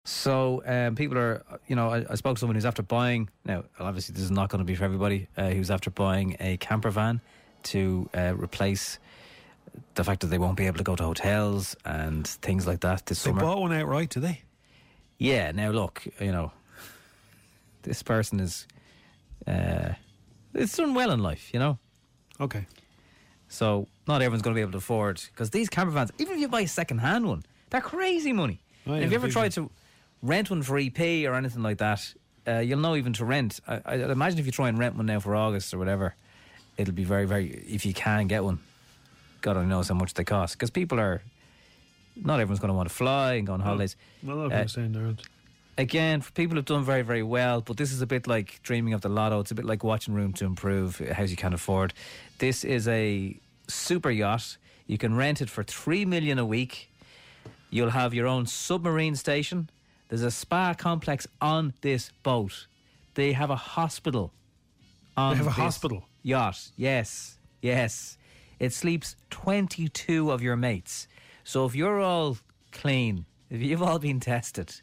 [0.05, 3.29] So, um, people are, you know, I, I spoke to someone who's after buying.
[3.45, 5.27] Now, obviously, this is not going to be for everybody.
[5.37, 7.21] Uh, who's after buying a camper van
[7.71, 8.99] to uh, replace
[9.95, 13.05] the fact that they won't be able to go to hotels and things like that
[13.05, 13.41] this They summer.
[13.41, 14.41] bought one outright, do they?
[15.17, 15.51] Yeah.
[15.51, 16.51] Now look, you know,
[17.83, 18.67] this person is,
[19.45, 19.89] uh,
[20.53, 21.77] it's done well in life, you know.
[22.39, 22.65] Okay.
[23.49, 26.41] So not everyone's going to be able to afford because these camper vans, even if
[26.41, 28.61] you buy a second hand one, they're crazy money.
[28.85, 29.69] Oh, yeah, if you ever tried to
[30.21, 32.13] rent one for EP or anything like that,
[32.47, 33.59] uh, you'll know even to rent.
[33.67, 36.15] I, I imagine if you try and rent one now for August or whatever,
[36.77, 37.49] it'll be very, very.
[37.67, 38.59] If you can get one,
[39.41, 41.21] God only knows how much they cost because people are.
[42.15, 43.95] Not everyone's going to want to fly and go on holidays.
[44.23, 45.13] Well, I'm Uh, saying there
[45.77, 48.93] again, for people who've done very, very well, but this is a bit like dreaming
[48.93, 49.39] of the lotto.
[49.39, 51.93] It's a bit like watching Room to Improve, house you can't afford.
[52.39, 54.57] This is a super yacht.
[54.87, 56.89] You can rent it for three million a week.
[57.69, 59.69] You'll have your own submarine station.
[60.09, 62.67] There's a spa complex on this boat.
[63.15, 64.31] They have a hospital.
[65.17, 66.05] They have a hospital?
[66.27, 66.69] Yacht.
[66.75, 68.17] Yes, yes.
[68.59, 71.07] it sleeps 22 of your mates.
[71.43, 72.37] So if you're all
[72.71, 74.81] clean, if you've all been tested,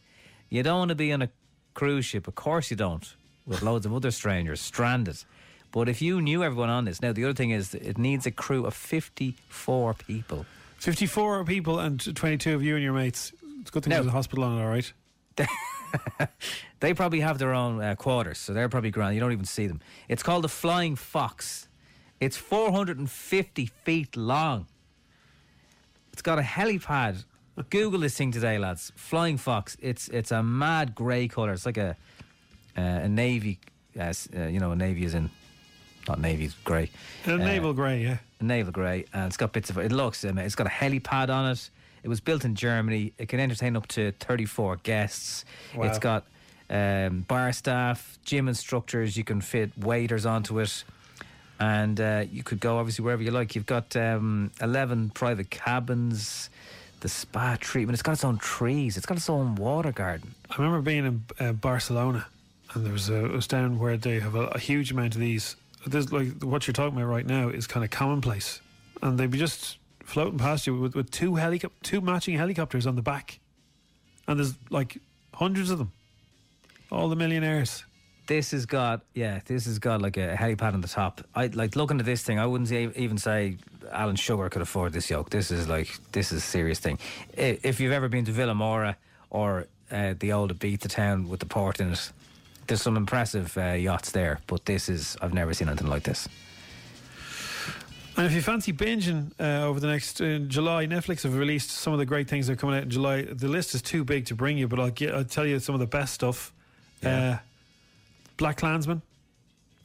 [0.48, 1.28] you don't want to be on a
[1.74, 2.26] cruise ship.
[2.26, 3.16] Of course you don't,
[3.46, 5.22] with loads of other strangers stranded.
[5.70, 8.26] But if you knew everyone on this, now the other thing is that it needs
[8.26, 10.46] a crew of 54 people.
[10.78, 13.32] 54 people and 22 of you and your mates.
[13.60, 13.96] It's a good thing No.
[13.96, 14.92] there's a hospital on it, all right?
[16.80, 19.14] They probably have their own uh, quarters, so they're probably grand.
[19.14, 19.80] You don't even see them.
[20.06, 21.66] It's called the Flying Fox.
[22.20, 24.66] It's 450 feet long.
[26.12, 27.24] It's got a helipad.
[27.70, 28.92] Google this thing today, lads.
[28.96, 29.76] Flying Fox.
[29.80, 31.52] It's it's a mad grey colour.
[31.52, 31.96] It's like a
[32.76, 33.60] uh, a navy.
[33.98, 35.30] Uh, uh, you know, a navy is in
[36.08, 36.90] not navy, it's grey.
[37.26, 38.18] A Uh, naval grey, yeah.
[38.40, 39.90] a naval grey, and it's got bits of it.
[39.90, 41.70] looks, um, it's got a helipad on it.
[42.04, 43.14] It was built in Germany.
[43.16, 45.46] It can entertain up to 34 guests.
[45.74, 45.84] Wow.
[45.86, 46.24] It's got
[46.68, 49.16] um, bar staff, gym instructors.
[49.16, 50.84] You can fit waiters onto it.
[51.58, 53.54] And uh, you could go obviously wherever you like.
[53.54, 56.50] You've got um, 11 private cabins,
[57.00, 57.94] the spa treatment.
[57.94, 60.34] It's got its own trees, it's got its own water garden.
[60.50, 62.26] I remember being in uh, Barcelona,
[62.74, 65.20] and there was a, it was down where they have a, a huge amount of
[65.22, 65.56] these.
[65.86, 68.60] There's like what you're talking about right now is kind of commonplace,
[69.00, 72.96] and they'd be just floating past you with, with two helicop- two matching helicopters on
[72.96, 73.40] the back,
[74.28, 74.98] and there's like
[75.34, 75.92] hundreds of them,
[76.90, 77.84] all the millionaires.
[78.26, 81.20] This has got yeah, this has got like a helipad on the top.
[81.34, 82.38] I like looking at this thing.
[82.38, 83.58] I wouldn't even say
[83.92, 85.30] Alan Sugar could afford this yoke.
[85.30, 86.98] This is like this is a serious thing.
[87.36, 88.96] If you've ever been to Vilamoura
[89.30, 92.12] or uh, the old Ibiza town with the port in it,
[92.66, 94.40] there's some impressive uh, yachts there.
[94.46, 96.26] But this is I've never seen anything like this.
[98.16, 101.92] And if you fancy binging uh, over the next in July, Netflix have released some
[101.92, 103.22] of the great things that are coming out in July.
[103.22, 105.74] The list is too big to bring you, but I'll, get, I'll tell you some
[105.74, 106.52] of the best stuff.
[107.04, 107.38] Uh,
[108.38, 109.02] BlacKkKlansman,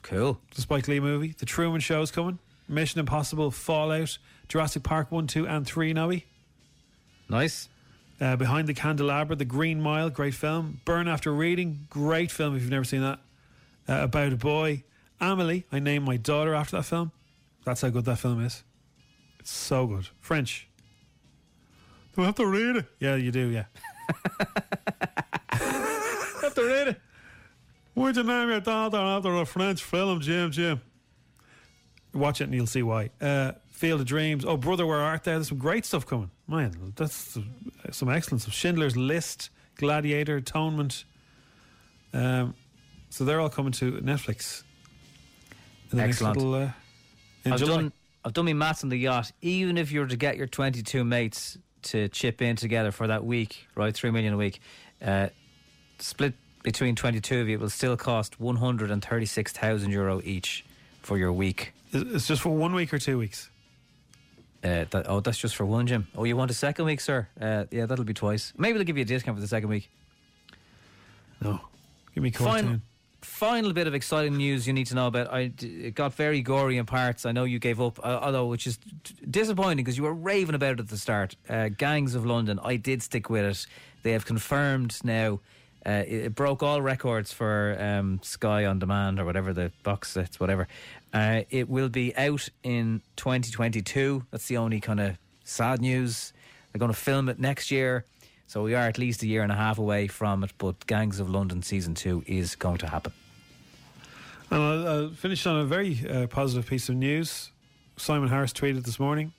[0.04, 0.40] Cool.
[0.56, 1.34] the Spike Lee movie.
[1.38, 2.38] The Truman Show is coming.
[2.68, 4.18] Mission Impossible, Fallout,
[4.48, 6.20] Jurassic Park 1, 2, and 3, Noe.
[7.30, 7.68] Nice.
[8.22, 10.82] Uh, Behind the Candelabra, The Green Mile, great film.
[10.86, 13.20] Burn After Reading, great film if you've never seen that.
[13.88, 14.84] Uh, About a Boy.
[15.20, 17.12] Amelie, I named my daughter after that film.
[17.70, 18.64] That's how good that film is.
[19.40, 20.08] It's so good.
[20.22, 20.68] French.
[22.16, 22.86] Do I have to read it?
[23.00, 23.66] Yeah, you do, yeah.
[25.52, 27.02] have to read it.
[27.94, 30.82] Why'd you name your daughter after a French film, Jim, Jim?
[32.12, 33.12] Watch it and you'll see why.
[33.22, 34.46] Uh, Field of Dreams.
[34.46, 35.34] Oh, Brother, Where Art Thou?
[35.34, 36.32] There's some great stuff coming.
[36.48, 37.42] Man, that's uh,
[37.92, 38.42] some excellence.
[38.44, 38.56] stuff.
[38.56, 41.04] Schindler's List, Gladiator, Atonement.
[42.16, 42.56] Um,
[43.12, 44.64] so they're all coming to Netflix.
[45.92, 46.38] the next Excellent.
[46.38, 46.72] little, uh,
[47.46, 47.76] in I've July.
[47.76, 47.92] done
[48.26, 49.32] I've done my maths on the yacht.
[49.42, 53.24] Even if you were to get your 22 mates to chip in together for that
[53.24, 54.60] week, right, three million a week,
[55.02, 55.30] uh,
[56.00, 56.34] split
[56.64, 60.66] between 22 of you, it will still cost 136,000 euro each
[61.02, 61.74] for your week.
[61.94, 63.50] It's just for one week or two weeks.
[64.62, 66.06] Uh, that, oh, that's just for one, Jim.
[66.16, 67.30] Oh, you want a second week, sir?
[67.40, 68.52] Uh, yeah, that'll be twice.
[68.58, 69.90] Maybe they'll give you a discount for the second week.
[71.42, 71.62] No,
[72.14, 72.82] give me Final, Cortoon.
[73.22, 75.32] Final bit of exciting news you need to know about.
[75.32, 77.26] I it got very gory in parts.
[77.26, 78.80] I know you gave up, uh, although which is
[79.30, 81.36] disappointing because you were raving about it at the start.
[81.50, 82.60] Uh, Gangs of London.
[82.64, 83.68] I did stick with it.
[84.04, 85.40] They have confirmed now.
[85.86, 90.12] Uh, it, it broke all records for um, Sky on Demand or whatever the box
[90.12, 90.68] sets, whatever.
[91.14, 94.26] Uh, it will be out in 2022.
[94.32, 96.34] That's the only kind of sad news.
[96.72, 98.06] They're going to film it next year.
[98.50, 101.20] So we are at least a year and a half away from it, but Gangs
[101.20, 103.14] of London season two is going to happen.
[104.50, 107.52] And I'll, I'll finish on a very uh, positive piece of news.
[107.96, 109.34] Simon Harris tweeted this morning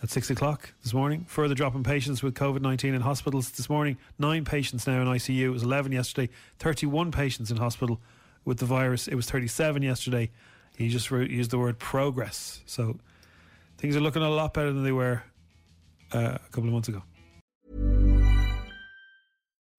[0.00, 1.24] at six o'clock this morning.
[1.24, 3.96] Further drop in patients with COVID 19 in hospitals this morning.
[4.16, 5.46] Nine patients now in ICU.
[5.46, 6.32] It was 11 yesterday.
[6.60, 8.00] 31 patients in hospital
[8.44, 9.08] with the virus.
[9.08, 10.30] It was 37 yesterday.
[10.76, 12.62] He just wrote, used the word progress.
[12.64, 12.96] So
[13.76, 15.24] things are looking a lot better than they were
[16.12, 17.02] uh, a couple of months ago.